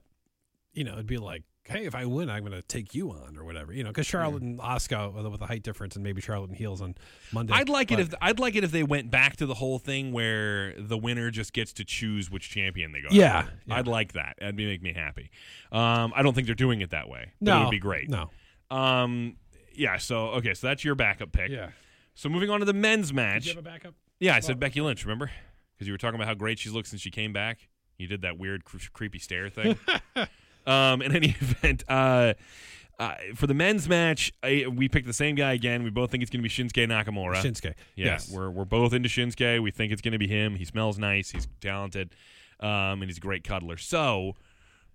[0.74, 3.36] you know, it'd be like, hey, if I win, I'm going to take you on
[3.38, 3.72] or whatever.
[3.72, 6.80] You know, because Charlotte and Asuka with, a height difference, and maybe Charlotte and heels
[6.82, 6.94] on
[7.32, 7.52] Monday.
[7.54, 10.12] I'd like it if I'd like it if they went back to the whole thing
[10.12, 13.08] where the winner just gets to choose which champion they go.
[13.10, 13.74] Yeah, yeah.
[13.76, 14.36] I'd like that.
[14.40, 15.30] That'd be make me happy.
[15.72, 17.32] Um, I don't think they're doing it that way.
[17.40, 18.10] but no, it would be great.
[18.10, 18.30] No,
[18.70, 19.36] Um,
[19.74, 19.96] yeah.
[19.98, 21.50] So okay, so that's your backup pick.
[21.50, 21.70] yeah.
[22.14, 23.46] So moving on to the men's Did match.
[23.46, 23.94] you have a backup?
[24.18, 25.04] yeah, I said Becky Lynch.
[25.04, 25.30] Remember?
[25.74, 27.68] Because you were talking about how great she looked since she came back.
[27.96, 29.78] You did that weird, cre- creepy stare thing.
[30.70, 32.34] um, in any event, uh,
[32.98, 35.82] uh, for the men's match, I, we picked the same guy again.
[35.82, 37.36] We both think it's going to be Shinsuke Nakamura.
[37.36, 37.74] Shinsuke.
[37.96, 38.30] Yeah, yes.
[38.30, 39.62] we're we're both into Shinsuke.
[39.62, 40.54] We think it's going to be him.
[40.54, 41.30] He smells nice.
[41.30, 42.14] He's talented,
[42.60, 43.78] um, and he's a great cuddler.
[43.78, 44.34] So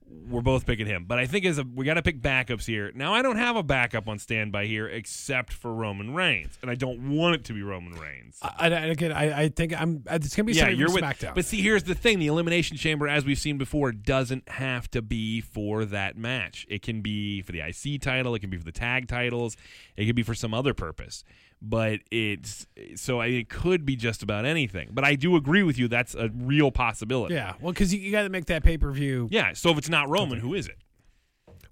[0.08, 1.06] we're both picking him.
[1.06, 2.92] But I think as a we got to pick backups here.
[2.94, 6.76] Now I don't have a backup on standby here except for Roman Reigns, and I
[6.76, 8.38] don't want it to be Roman Reigns.
[8.42, 10.04] I, I, again, I, I think I'm.
[10.10, 11.04] Uh, it's going to be yeah, you're with.
[11.04, 11.36] SmackDown.
[11.36, 15.02] But see, here's the thing: the Elimination Chamber, as we've seen before, doesn't have to
[15.02, 16.66] be for that match.
[16.70, 18.36] It can be for the IC title.
[18.36, 19.58] It can be for the tag titles.
[19.96, 21.24] It could be for some other purpose.
[21.68, 24.90] But it's so I, it could be just about anything.
[24.92, 25.88] But I do agree with you.
[25.88, 27.34] That's a real possibility.
[27.34, 29.28] yeah, well, because you, you got to make that pay per view.
[29.32, 29.54] Yeah.
[29.54, 30.78] So if it's not Roman, who is it?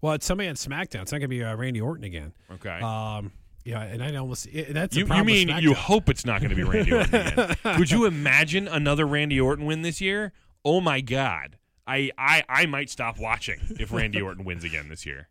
[0.01, 1.03] Well, it's somebody on SmackDown.
[1.03, 2.33] It's not going to be uh, Randy Orton again.
[2.51, 2.79] Okay.
[2.81, 3.31] Um,
[3.65, 6.49] yeah, and I almost it, that's a you, you mean you hope it's not going
[6.49, 7.55] to be Randy Orton again?
[7.77, 10.33] Could you imagine another Randy Orton win this year?
[10.65, 11.57] Oh my God.
[11.85, 15.27] I, I I might stop watching if Randy Orton wins again this year.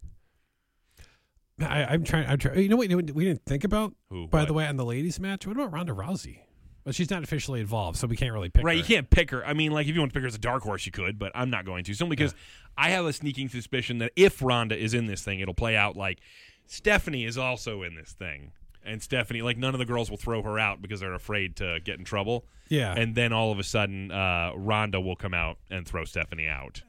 [1.61, 2.27] I, I'm trying.
[2.27, 2.59] I'm trying.
[2.61, 2.89] You know what?
[2.91, 3.95] We didn't think about.
[4.11, 4.49] Who, by what?
[4.49, 5.47] the way, on the ladies' match.
[5.47, 6.39] What about Ronda Rousey?
[6.85, 8.79] Well, she's not officially involved, so we can't really pick Right, her.
[8.79, 9.47] you can't pick her.
[9.47, 11.17] I mean, like if you want to pick her as a dark horse, you could,
[11.19, 11.95] but I'm not going to.
[11.95, 12.35] Simply because
[12.77, 15.97] I have a sneaking suspicion that if Ronda is in this thing, it'll play out
[15.97, 16.19] like
[16.67, 18.51] Stephanie is also in this thing,
[18.85, 21.79] and Stephanie, like none of the girls will throw her out because they're afraid to
[21.85, 22.47] get in trouble.
[22.69, 22.95] Yeah.
[22.97, 26.83] and then all of a sudden, uh, Ronda will come out and throw Stephanie out.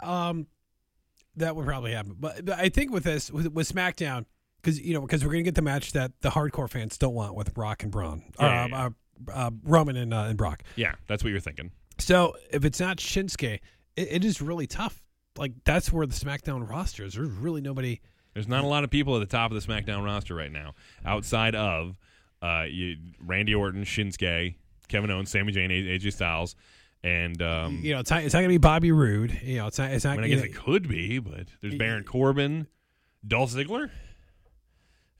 [0.00, 0.46] Um,
[1.38, 2.16] that would probably happen.
[2.18, 4.26] But, but I think with this, with, with SmackDown,
[4.60, 7.34] because you know, because we're gonna get the match that the hardcore fans don't want
[7.34, 8.84] with Brock and Braun, Yeah, uh, yeah, yeah.
[8.86, 8.90] Uh,
[9.32, 10.62] uh, Roman and uh, and Brock.
[10.76, 11.70] Yeah, that's what you're thinking.
[11.98, 13.60] So if it's not Shinsuke,
[13.96, 15.02] it, it is really tough.
[15.36, 17.14] Like that's where the SmackDown roster is.
[17.14, 18.00] There's really nobody.
[18.34, 20.74] There's not a lot of people at the top of the SmackDown roster right now,
[21.04, 21.96] outside of
[22.42, 24.54] uh, you, Randy Orton, Shinsuke,
[24.88, 26.54] Kevin Owens, Sami Zayn, AJ Styles,
[27.02, 29.40] and um, You know, it's not, it's not gonna be Bobby Roode.
[29.42, 29.90] You know, it's not.
[29.90, 32.66] It's I mean, I guess know, it could be, but there's Baron Corbin,
[33.26, 33.84] Dolph Ziggler.
[33.84, 33.90] if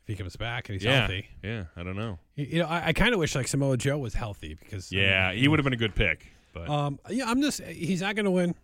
[0.07, 1.29] he comes back and he's yeah, healthy.
[1.43, 2.19] yeah, I don't know.
[2.35, 5.49] You know, I, I kind of wish like Samoa Joe was healthy because Yeah, he
[5.49, 7.63] would have been a good pick, but Um, yeah, I'm just.
[7.63, 8.55] He's not gonna win.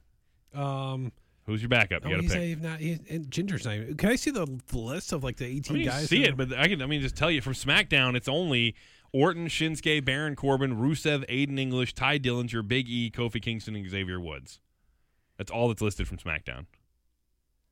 [0.55, 1.13] Um,
[1.47, 2.05] who's your backup?
[2.05, 2.41] You oh, got to he's pick.
[2.41, 2.81] not even not.
[2.81, 3.75] He's, and Jinder's not.
[3.75, 6.09] Even, can I see the, the list of like the 18 I mean, guys?
[6.09, 6.83] see it, but I can.
[6.83, 8.75] I mean, just tell you from SmackDown, it's only
[9.15, 14.19] Orton, Shinsuke, Baron Corbin, Rusev, Aiden English, Tye Dillinger, Big E, Kofi Kingston, and Xavier
[14.21, 14.59] Woods.
[15.39, 16.67] That's all that's listed from SmackDown.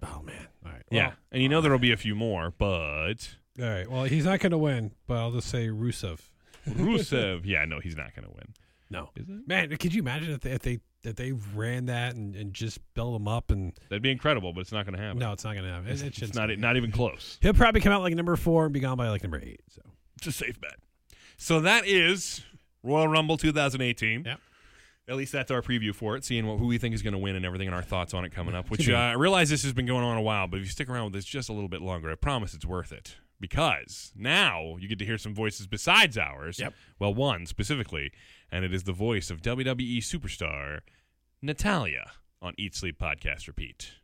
[0.03, 0.47] oh man.
[0.65, 0.83] All right.
[0.91, 3.91] yeah, and you know there'll be a few more, but all right.
[3.91, 6.21] Well, he's not gonna win, but I'll just say Rusev.
[6.69, 8.55] Rusev, yeah, no, he's not going to win.
[8.89, 9.11] No.
[9.17, 9.49] Is it?
[9.49, 12.79] Man, could you imagine if they if they, if they ran that and, and just
[12.95, 15.19] built him up and That'd be incredible, but it's not going to happen.
[15.19, 15.89] no, it's not gonna happen.
[15.89, 16.57] It, it it's not.
[16.59, 17.39] Not even close.
[17.43, 19.61] He'll probably come out like number four and be gone by like number eight.
[19.71, 19.83] So
[20.19, 20.77] It's a safe bet.
[21.43, 22.45] So that is
[22.85, 24.23] Royal Rumble 2018.
[24.25, 24.41] Yep.
[25.09, 27.19] At least that's our preview for it, seeing what, who we think is going to
[27.19, 28.71] win and everything, and our thoughts on it coming up.
[28.71, 30.89] Which uh, I realize this has been going on a while, but if you stick
[30.89, 33.17] around with this just a little bit longer, I promise it's worth it.
[33.41, 36.61] Because now you get to hear some voices besides ours.
[36.61, 36.75] Yep.
[37.01, 38.13] Well, one specifically,
[38.53, 40.83] and it is the voice of WWE superstar
[41.43, 43.95] Natalya on Eat Sleep Podcast Repeat.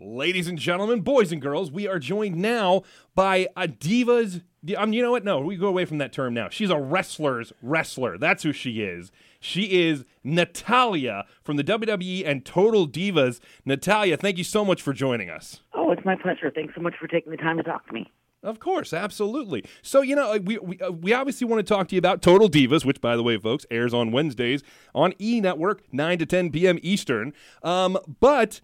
[0.00, 2.82] Ladies and gentlemen, boys and girls, we are joined now
[3.16, 4.42] by a divas.
[4.76, 5.24] Um, you know what?
[5.24, 6.48] No, we go away from that term now.
[6.50, 8.16] She's a wrestler's wrestler.
[8.16, 9.10] That's who she is.
[9.40, 13.40] She is Natalya from the WWE and Total Divas.
[13.64, 15.62] Natalya, thank you so much for joining us.
[15.74, 16.50] Oh, it's my pleasure.
[16.52, 18.08] Thanks so much for taking the time to talk to me.
[18.44, 19.64] Of course, absolutely.
[19.82, 22.48] So you know, we we, uh, we obviously want to talk to you about Total
[22.48, 24.62] Divas, which, by the way, folks, airs on Wednesdays
[24.94, 26.78] on E Network, nine to ten p.m.
[26.82, 27.32] Eastern.
[27.64, 28.60] Um, but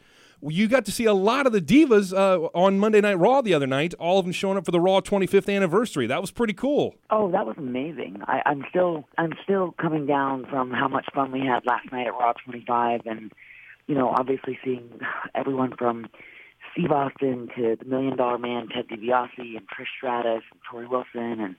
[0.51, 3.55] you got to see a lot of the divas uh, on Monday Night Raw the
[3.55, 3.95] other night.
[3.95, 6.07] All of them showing up for the Raw 25th anniversary.
[6.07, 6.95] That was pretty cool.
[7.11, 8.19] Oh, that was amazing.
[8.27, 12.07] I, I'm still I'm still coming down from how much fun we had last night
[12.07, 13.33] at Raw 25, and
[13.87, 14.89] you know, obviously seeing
[15.35, 16.07] everyone from
[16.73, 21.41] Steve Austin to the Million Dollar Man, Ted DiBiase, and Trish Stratus, and Torrie Wilson,
[21.41, 21.57] and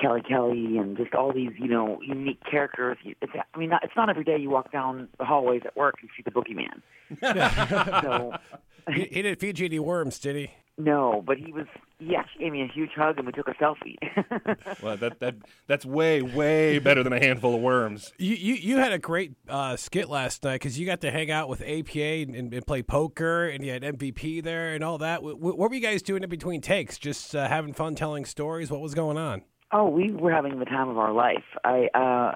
[0.00, 2.98] Kelly Kelly, and just all these you know unique characters.
[3.04, 5.96] It's, I mean, not, it's not every day you walk down the hallways at work
[6.00, 6.82] and see the Boogeyman.
[8.02, 8.32] so
[8.92, 10.50] he, he didn't feed you any worms, did he?
[10.80, 11.66] no, but he was.
[11.98, 13.96] He actually gave me a huge hug, and we took a selfie.
[14.82, 15.34] Well, that that
[15.66, 18.12] that's way way better than a handful of worms.
[18.18, 21.32] You you, you had a great uh, skit last night because you got to hang
[21.32, 25.16] out with APA and, and play poker, and you had MVP there and all that.
[25.16, 26.96] W- w- what were you guys doing in between takes?
[26.98, 28.70] Just uh, having fun telling stories?
[28.70, 29.42] What was going on?
[29.70, 31.44] Oh, we were having the time of our life.
[31.64, 32.34] I uh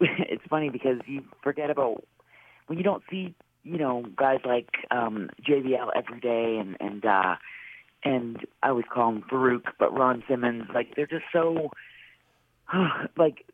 [0.00, 2.04] it's funny because you forget about
[2.66, 3.34] when you don't see,
[3.64, 7.36] you know, guys like um JBL every day and and uh
[8.02, 11.70] and I always call him Faarooq, but Ron Simmons, like they're just so
[13.16, 13.44] like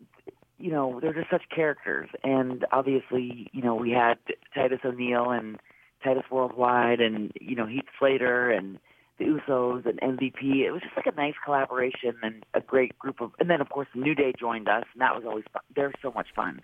[0.58, 4.18] you know, they're just such characters and obviously, you know, we had
[4.54, 5.58] Titus O'Neil and
[6.02, 8.78] Titus Worldwide and, you know, Heath Slater and
[9.18, 10.64] the Usos and MVP.
[10.66, 13.32] It was just like a nice collaboration and a great group of.
[13.38, 15.62] And then of course New Day joined us, and that was always fun.
[15.74, 16.60] They're so much fun.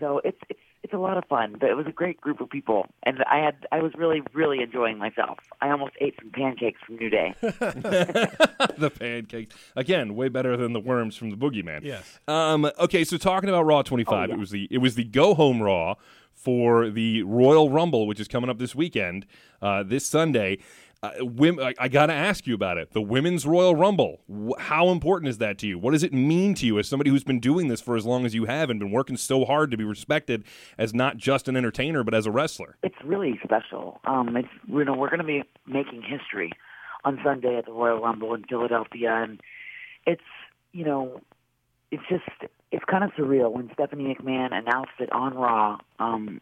[0.00, 1.56] So it's it's it's a lot of fun.
[1.58, 4.60] But it was a great group of people, and I had I was really really
[4.62, 5.38] enjoying myself.
[5.60, 7.34] I almost ate some pancakes from New Day.
[7.40, 11.82] the pancakes again, way better than the worms from the Boogeyman.
[11.82, 12.18] Yes.
[12.28, 14.34] Um, okay, so talking about Raw 25, Oh, yeah.
[14.34, 15.94] it was the it was the go home Raw
[16.32, 19.26] for the Royal Rumble, which is coming up this weekend,
[19.60, 20.58] uh, this Sunday.
[21.00, 22.92] Uh, wim- I, I got to ask you about it.
[22.92, 24.20] The Women's Royal Rumble.
[24.28, 25.78] Wh- how important is that to you?
[25.78, 28.26] What does it mean to you as somebody who's been doing this for as long
[28.26, 30.42] as you have and been working so hard to be respected
[30.76, 32.76] as not just an entertainer but as a wrestler?
[32.82, 34.00] It's really special.
[34.06, 36.50] Um, it's you know we're going to be making history
[37.04, 39.40] on Sunday at the Royal Rumble in Philadelphia, and
[40.04, 40.20] it's
[40.72, 41.20] you know
[41.92, 42.24] it's just
[42.72, 45.78] it's kind of surreal when Stephanie McMahon announced it on Raw.
[46.00, 46.40] Um,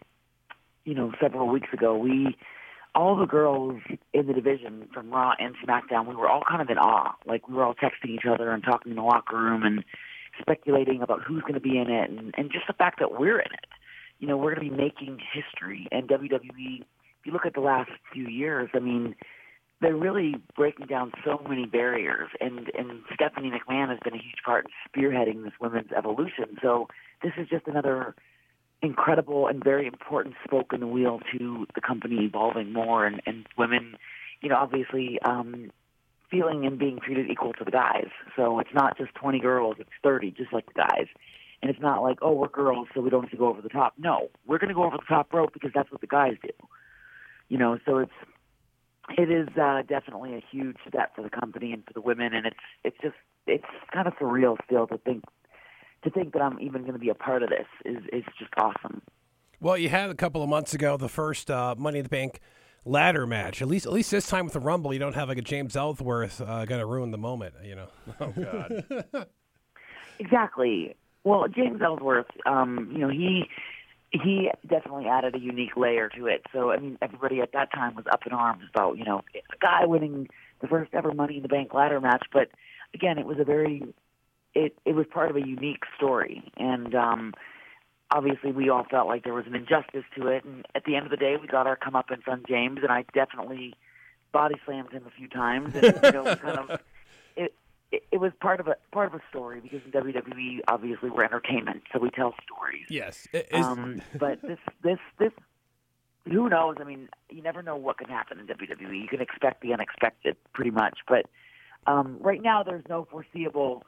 [0.87, 2.37] you know, several weeks ago, we
[2.97, 3.81] all the girls
[4.15, 7.15] in the division from Raw and SmackDown, we were all kind of in awe.
[7.27, 9.85] Like we were all texting each other and talking in the locker room and
[10.41, 13.39] speculating about who's going to be in it, and, and just the fact that we're
[13.39, 13.67] in it.
[14.19, 15.87] You know, we're going to be making history.
[15.93, 19.15] And WWE, if you look at the last few years, I mean,
[19.83, 22.31] they're really breaking down so many barriers.
[22.41, 26.57] And and Stephanie McMahon has been a huge part in spearheading this women's evolution.
[26.63, 26.89] So
[27.23, 28.15] this is just another
[28.87, 33.47] incredible and very important spoke in the wheel to the company evolving more and, and
[33.59, 33.97] women,
[34.41, 35.71] you know, obviously um,
[36.31, 38.09] feeling and being treated equal to the guys.
[38.35, 41.07] So it's not just 20 girls, it's 30, just like the guys.
[41.63, 43.69] And it's not like, oh, we're girls, so we don't have to go over the
[43.69, 43.95] top.
[43.99, 46.51] No, we're going to go over the top rope because that's what the guys do.
[47.49, 48.13] You know, so it's
[49.17, 52.47] it is uh, definitely a huge step for the company and for the women, and
[52.47, 53.15] it's it's just
[53.47, 55.23] it's kind of surreal still to think
[56.07, 58.53] to think that I'm even going to be a part of this is is just
[58.57, 59.03] awesome.
[59.61, 62.41] Well, you had a couple of months ago the first uh, Money in the Bank
[62.85, 63.61] ladder match.
[63.61, 65.77] At least, at least this time with the Rumble, you don't have like a James
[65.77, 67.55] Ellsworth uh, going to ruin the moment.
[67.63, 67.89] You know.
[68.21, 69.27] Oh God.
[70.19, 70.97] exactly.
[71.25, 73.45] Well, James Ellsworth, um, you know, he
[74.13, 76.47] he definitely added a unique layer to it.
[76.53, 79.59] So, I mean, everybody at that time was up in arms about, you know, a
[79.61, 80.29] guy winning
[80.61, 82.25] the first ever Money in the Bank ladder match.
[82.33, 82.49] But
[82.95, 83.83] again, it was a very
[84.57, 87.35] it it was part of a unique story, and um,
[88.11, 90.45] obviously we all felt like there was an injustice to it.
[90.45, 92.79] And at the end of the day, we got our come up comeuppance on James,
[92.83, 93.75] and I definitely
[94.33, 96.71] body slammed him a few times, and you know, kind of
[97.37, 97.55] it,
[97.93, 98.03] it.
[98.11, 101.83] It was part of a part of a story because in WWE, obviously, we're entertainment,
[101.93, 102.87] so we tell stories.
[102.89, 105.33] Yes, um, but this this this
[106.25, 106.77] who knows?
[106.81, 109.01] I mean, you never know what can happen in WWE.
[109.01, 110.99] You can expect the unexpected, pretty much.
[111.07, 111.27] But
[111.87, 113.85] um, right now, there's no foreseeable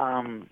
[0.00, 0.48] um,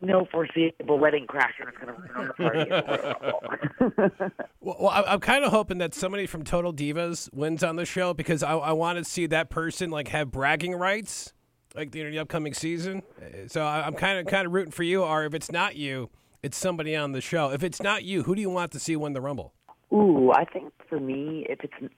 [0.00, 4.34] no foreseeable wedding crasher is going to ruin the party.
[4.60, 8.14] well, well, I'm kind of hoping that somebody from Total Divas wins on the show
[8.14, 11.32] because I, I want to see that person like have bragging rights,
[11.74, 13.02] like you know, the upcoming season.
[13.48, 15.02] So I, I'm kind of kind of rooting for you.
[15.02, 16.10] Or if it's not you,
[16.42, 17.50] it's somebody on the show.
[17.50, 19.54] If it's not you, who do you want to see win the Rumble?
[19.92, 21.92] Ooh, I think for me, if it's,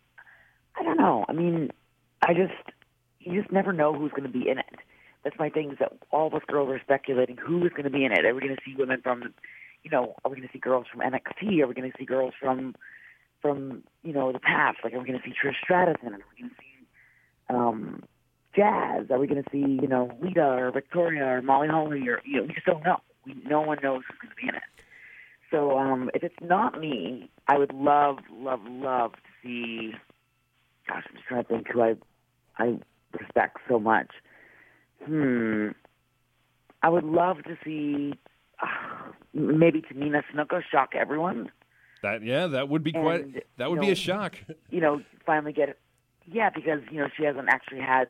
[0.79, 1.25] I don't know.
[1.29, 1.71] I mean,
[2.23, 2.53] I just
[3.21, 4.67] you just never know who's going to be in it
[5.27, 7.91] that's my thing is that all of us girls are speculating who is going to
[7.91, 8.25] be in it.
[8.25, 9.35] Are we going to see women from,
[9.83, 11.61] you know, are we going to see girls from NXT?
[11.61, 12.77] Are we going to see girls from,
[13.43, 14.79] from you know, the past?
[14.85, 16.21] Like, are we going to see Trish Stratus in it?
[16.21, 16.87] Are we going to see
[17.51, 18.05] um,
[18.55, 19.11] Jazz?
[19.11, 22.37] Are we going to see, you know, Lita or Victoria or Molly Holly or, you
[22.37, 23.01] know, we just don't know.
[23.25, 24.63] We, no one knows who's going to be in it.
[25.51, 29.93] So um, if it's not me, I would love, love, love to see.
[30.87, 31.97] Gosh, I'm just trying to think who I
[32.59, 32.79] I
[33.19, 34.13] respect so much.
[35.05, 35.69] Hmm.
[36.83, 38.15] I would love to see
[38.63, 41.51] uh, maybe Tamina Snuka shock everyone.
[42.03, 43.47] That yeah, that would be and, quite.
[43.57, 44.37] That would know, be a shock.
[44.71, 45.79] You know, finally get it.
[46.27, 48.09] Yeah, because you know she hasn't actually had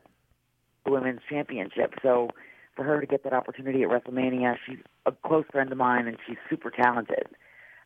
[0.84, 2.30] the women's championship, so
[2.76, 6.18] for her to get that opportunity at WrestleMania, she's a close friend of mine and
[6.26, 7.26] she's super talented.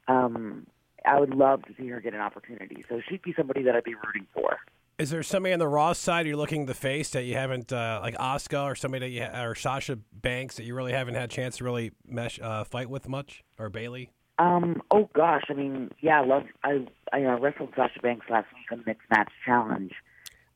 [0.09, 0.67] Um,
[1.07, 2.85] I would love to see her get an opportunity.
[2.89, 4.59] So she'd be somebody that I'd be rooting for.
[5.01, 8.01] Is there somebody on the Raw side you're looking the face that you haven't, uh,
[8.03, 11.25] like Asuka or somebody that you ha- or Sasha Banks that you really haven't had
[11.25, 14.11] a chance to really mesh uh, fight with much, or Bayley?
[14.39, 14.83] Um.
[14.91, 15.45] Oh gosh.
[15.49, 16.21] I mean, yeah.
[16.21, 16.45] I love.
[16.65, 19.93] I I uh, wrestled Sasha Banks last week on Mixed Match Challenge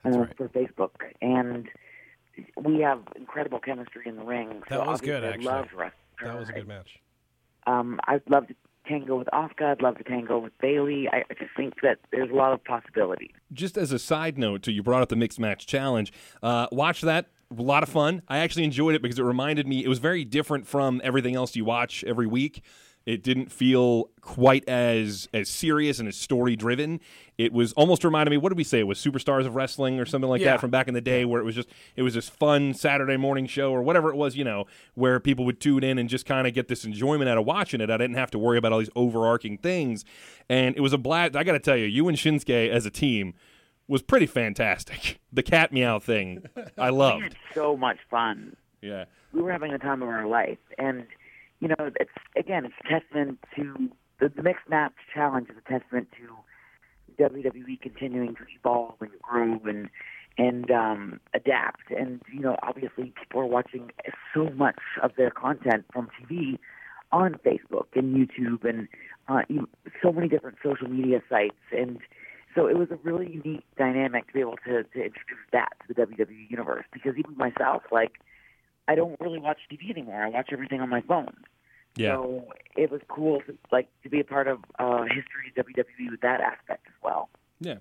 [0.05, 0.37] uh, right.
[0.37, 0.91] for Facebook,
[1.23, 1.69] and
[2.63, 4.63] we have incredible chemistry in the ring.
[4.69, 5.25] So that was good.
[5.25, 5.71] Actually, I loved
[6.23, 6.99] That was a good match.
[7.67, 8.55] Um, I'd love to
[8.87, 9.73] tango with Asuka.
[9.73, 11.09] I'd love to tango with Bayley.
[11.13, 13.31] I, just think that there's a lot of possibilities.
[13.53, 16.13] Just as a side note, to you brought up the mixed match challenge.
[16.43, 17.27] Uh, watch that.
[17.57, 18.23] A lot of fun.
[18.29, 19.85] I actually enjoyed it because it reminded me.
[19.85, 22.63] It was very different from everything else you watch every week.
[23.07, 27.01] It didn't feel quite as as serious and as story driven.
[27.37, 28.39] It was almost reminded me.
[28.39, 28.81] What did we say?
[28.81, 30.53] It was Superstars of Wrestling or something like yeah.
[30.53, 33.19] that from back in the day, where it was just it was this fun Saturday
[33.19, 36.25] morning show or whatever it was, you know, where people would tune in and just
[36.25, 37.91] kind of get this enjoyment out of watching it.
[37.91, 40.07] I didn't have to worry about all these overarching things,
[40.49, 41.37] and it was a blast.
[41.37, 43.35] I got to tell you, you and Shinsuke as a team
[43.87, 45.21] was pretty fantastic.
[45.31, 46.45] The cat meow thing,
[46.79, 47.37] I loved.
[47.55, 48.57] so much fun.
[48.81, 51.07] Yeah, we were having the time of our life, and
[51.61, 53.91] you know, it's again, it's a testament to
[54.21, 59.61] the, the mixed match challenge is a testament to WWE continuing to evolve and grow
[59.65, 59.89] and
[60.37, 61.91] and um, adapt.
[61.91, 63.91] And you know, obviously, people are watching
[64.35, 66.59] so much of their content from TV
[67.13, 68.89] on Facebook and YouTube and
[69.29, 69.43] uh,
[70.03, 71.57] so many different social media sites.
[71.71, 71.99] And
[72.55, 75.95] so it was a really unique dynamic to be able to, to introduce that to
[75.95, 76.85] the WWE universe.
[76.93, 78.15] Because even myself, like
[78.89, 80.23] I don't really watch TV anymore.
[80.23, 81.35] I watch everything on my phone.
[81.97, 82.15] Yeah.
[82.17, 86.11] So it was cool to like to be a part of uh, history of WWE
[86.11, 87.29] with that aspect as well.
[87.61, 87.77] Yeah.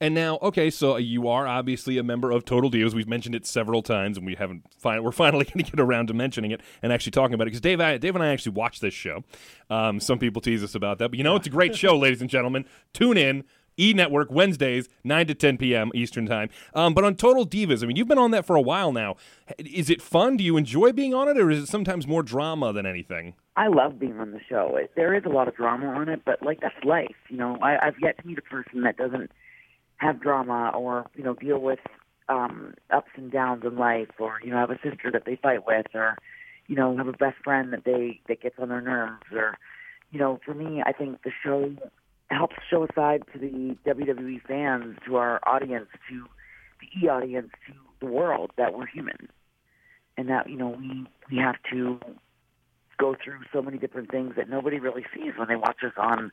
[0.00, 2.92] And now, okay, so you are obviously a member of Total Divas.
[2.92, 4.64] We've mentioned it several times, and we haven't.
[4.78, 7.46] Fin- we're finally going to get around to mentioning it and actually talking about it
[7.46, 9.24] because Dave, I, Dave and I actually watched this show.
[9.70, 12.20] Um, some people tease us about that, but you know, it's a great show, ladies
[12.20, 12.66] and gentlemen.
[12.92, 13.44] Tune in.
[13.78, 15.90] E Network Wednesdays, 9 to 10 p.m.
[15.94, 16.48] Eastern Time.
[16.74, 19.16] Um, but on Total Divas, I mean, you've been on that for a while now.
[19.58, 20.36] Is it fun?
[20.36, 23.34] Do you enjoy being on it, or is it sometimes more drama than anything?
[23.56, 24.76] I love being on the show.
[24.76, 27.14] It, there is a lot of drama on it, but like that's life.
[27.28, 29.30] You know, I, I've yet to meet a person that doesn't
[29.96, 31.78] have drama or you know deal with
[32.28, 35.66] um, ups and downs in life, or you know have a sister that they fight
[35.66, 36.16] with, or
[36.66, 39.56] you know have a best friend that they that gets on their nerves, or
[40.10, 41.70] you know for me, I think the show
[42.34, 46.24] helps show a side to the WWE fans, to our audience, to
[46.80, 49.28] the E audience, to the world that we're human,
[50.16, 51.98] and that you know we we have to
[52.98, 56.30] go through so many different things that nobody really sees when they watch us on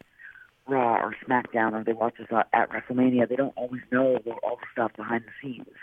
[0.68, 3.28] Raw or SmackDown or they watch us at WrestleMania.
[3.28, 5.76] They don't always know all the stuff behind the scenes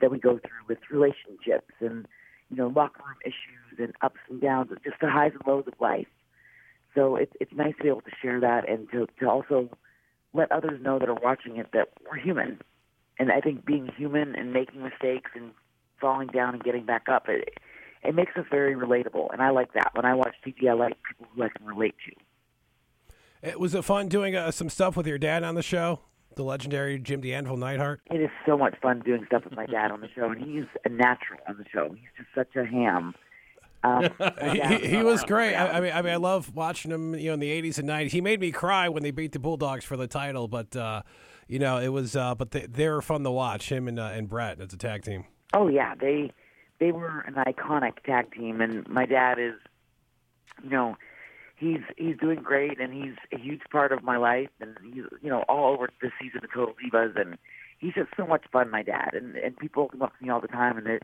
[0.00, 2.06] that we go through with relationships and
[2.50, 5.74] you know locker room issues and ups and downs, just the highs and lows of
[5.80, 6.08] life.
[6.94, 9.68] So it's it's nice to be able to share that and to to also
[10.32, 12.60] let others know that are watching it that we're human.
[13.18, 15.52] And I think being human and making mistakes and
[16.00, 17.58] falling down and getting back up, it
[18.02, 19.32] it makes us very relatable.
[19.32, 19.90] And I like that.
[19.94, 23.48] When I watch TV, I like people who I can relate to.
[23.48, 26.00] It, was it fun doing uh, some stuff with your dad on the show?
[26.36, 28.00] The legendary Jim the Anvil Neidhart.
[28.10, 30.64] It is so much fun doing stuff with my dad on the show, and he's
[30.84, 31.94] a natural on the show.
[31.94, 33.14] He's just such a ham.
[33.84, 34.08] Um,
[34.50, 35.54] he, he, was great.
[35.54, 37.14] I, I, mean, I mean, I love watching him.
[37.14, 39.38] You know, in the '80s and '90s, he made me cry when they beat the
[39.38, 40.48] Bulldogs for the title.
[40.48, 41.02] But uh,
[41.48, 42.16] you know, it was.
[42.16, 43.70] Uh, but they, they were fun to watch.
[43.70, 45.26] Him and uh, and Brett as a tag team.
[45.52, 46.32] Oh yeah, they
[46.80, 49.54] they were an iconic tag team, and my dad is,
[50.62, 50.96] you know,
[51.56, 55.30] he's he's doing great, and he's a huge part of my life, and he's you
[55.30, 57.38] know all over this season of Total Divas, and
[57.78, 60.40] he's just so much fun, my dad, and and people come up to me all
[60.40, 60.98] the time, and they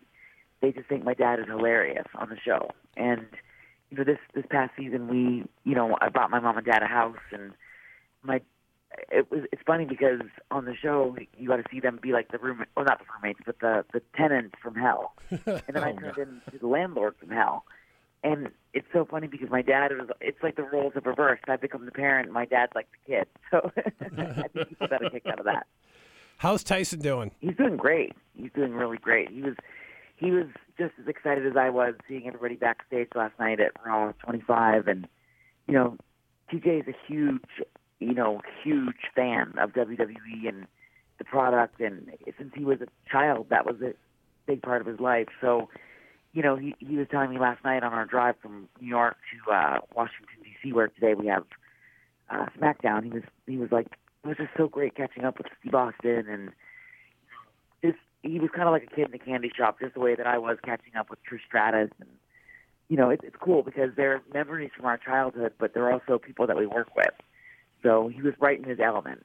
[0.60, 3.26] they just think my dad is hilarious on the show, and
[3.90, 6.82] you know this this past season we you know I bought my mom and dad
[6.82, 7.52] a house, and
[8.22, 8.40] my
[9.10, 12.30] it was it's funny because on the show you got to see them be like
[12.30, 15.14] the room well not the roommates but the the tenants from hell.
[15.46, 17.64] And then I oh, turned into the landlord from hell.
[18.22, 21.56] And it's so funny because my dad was it's like the roles have reversed I
[21.56, 23.26] become the parent my dad's like the kid.
[23.50, 25.66] So I think people got a kick out of that.
[26.38, 27.32] How's Tyson doing?
[27.40, 28.12] he's doing great.
[28.34, 29.30] He's doing really great.
[29.30, 29.54] He was
[30.20, 30.46] he was
[30.78, 35.08] just as excited as I was seeing everybody backstage last night at Raw 25 and
[35.66, 35.96] you know
[36.52, 37.42] TJ is a huge
[38.00, 40.66] you know, huge fan of WWE and
[41.18, 43.92] the product, and since he was a child, that was a
[44.46, 45.28] big part of his life.
[45.40, 45.68] So,
[46.32, 49.16] you know, he he was telling me last night on our drive from New York
[49.30, 51.44] to uh, Washington D.C., where today we have
[52.30, 53.04] uh, SmackDown.
[53.04, 53.86] He was he was like,
[54.24, 56.50] it was just so great catching up with Steve Austin, and
[58.22, 60.26] he was kind of like a kid in a candy shop, just the way that
[60.26, 62.08] I was catching up with Trish Stratus and.
[62.88, 66.48] You know, it, it's cool because they're memories from our childhood, but they're also people
[66.48, 67.14] that we work with.
[67.84, 69.24] So he was right in his element.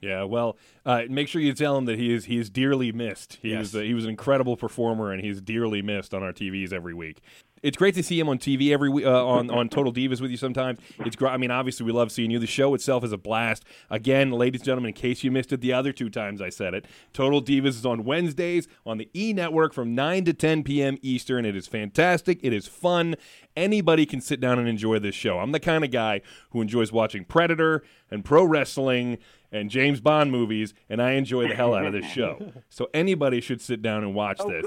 [0.00, 3.38] Yeah, well, uh, make sure you tell him that he is he is dearly missed.
[3.42, 3.58] He Yes.
[3.58, 6.92] was uh, he was an incredible performer, and he's dearly missed on our TVs every
[6.92, 7.20] week.
[7.62, 10.30] It's great to see him on TV every week uh, on on Total Divas with
[10.30, 10.36] you.
[10.36, 11.30] Sometimes it's great.
[11.30, 12.38] I mean, obviously we love seeing you.
[12.38, 13.64] The show itself is a blast.
[13.90, 16.72] Again, ladies and gentlemen, in case you missed it the other two times I said
[16.72, 20.96] it, Total Divas is on Wednesdays on the E Network from nine to ten p.m.
[21.02, 21.44] Eastern.
[21.44, 22.40] It is fantastic.
[22.42, 23.14] It is fun.
[23.56, 25.38] Anybody can sit down and enjoy this show.
[25.38, 29.18] I'm the kind of guy who enjoys watching Predator and pro wrestling
[29.52, 32.52] and James Bond movies, and I enjoy the hell out of this show.
[32.68, 34.66] So anybody should sit down and watch Oh, this.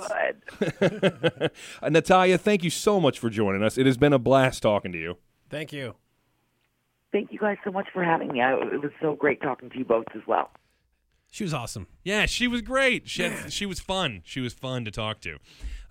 [0.79, 1.51] good.
[1.81, 3.77] Uh, Natalya, thank you so much for joining us.
[3.77, 5.17] It has been a blast talking to you.
[5.49, 5.95] Thank you.
[7.11, 8.41] Thank you guys so much for having me.
[8.41, 10.49] I, it was so great talking to you both as well.
[11.31, 11.87] She was awesome.
[12.03, 13.07] Yeah, she was great.
[13.09, 14.21] She had, she was fun.
[14.23, 15.37] She was fun to talk to.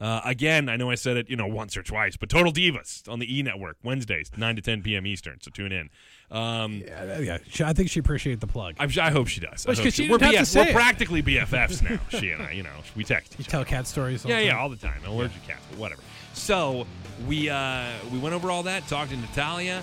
[0.02, 3.08] Uh, again, I know I said it, you know, once or twice, but Total Divas
[3.08, 5.06] on the E Network Wednesdays, nine to ten p.m.
[5.06, 5.40] Eastern.
[5.40, 5.90] So tune in.
[6.36, 7.38] Um, Yeah, yeah.
[7.68, 8.74] I think she appreciated the plug.
[8.80, 9.64] I'm, I hope she does.
[9.64, 12.00] Well, 'cause she we're, didn't have to say we're practically BFFs now.
[12.18, 14.24] she and I, you know, we text You tell cat stories.
[14.24, 15.00] all Yeah, the yeah, all the time.
[15.06, 16.02] Allergic cats, but whatever.
[16.34, 16.84] So
[17.28, 19.82] we uh, we went over all that, talked to Natalya.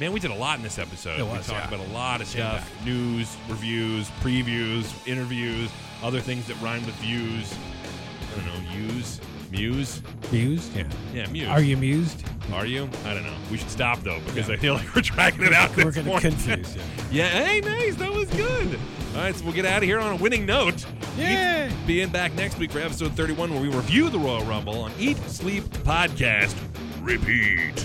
[0.00, 1.20] Man, we did a lot in this episode.
[1.20, 1.68] It we talked yeah.
[1.68, 2.58] about a lot of Yeah.
[2.58, 5.70] stuff: news, reviews, previews, interviews,
[6.02, 7.54] other things that rhyme with views.
[8.32, 10.00] I don't know, use, muse.
[10.32, 10.74] Mused?
[10.76, 10.84] Yeah.
[11.14, 11.48] Yeah, muse.
[11.48, 12.24] Are you amused?
[12.52, 12.88] Are you?
[13.04, 13.36] I don't know.
[13.50, 15.76] We should stop though because I feel like we're dragging it out.
[15.76, 16.76] We're getting confused.
[16.76, 16.82] Yeah.
[17.10, 17.96] Yeah, hey, nice.
[17.96, 18.78] That was good.
[19.16, 20.86] All right, so we'll get out of here on a winning note.
[21.18, 21.66] Yay!
[21.68, 24.92] Eat- Being back next week for episode 31 where we review the Royal Rumble on
[24.96, 26.54] Eat, Sleep, Podcast,
[27.02, 27.84] Repeat.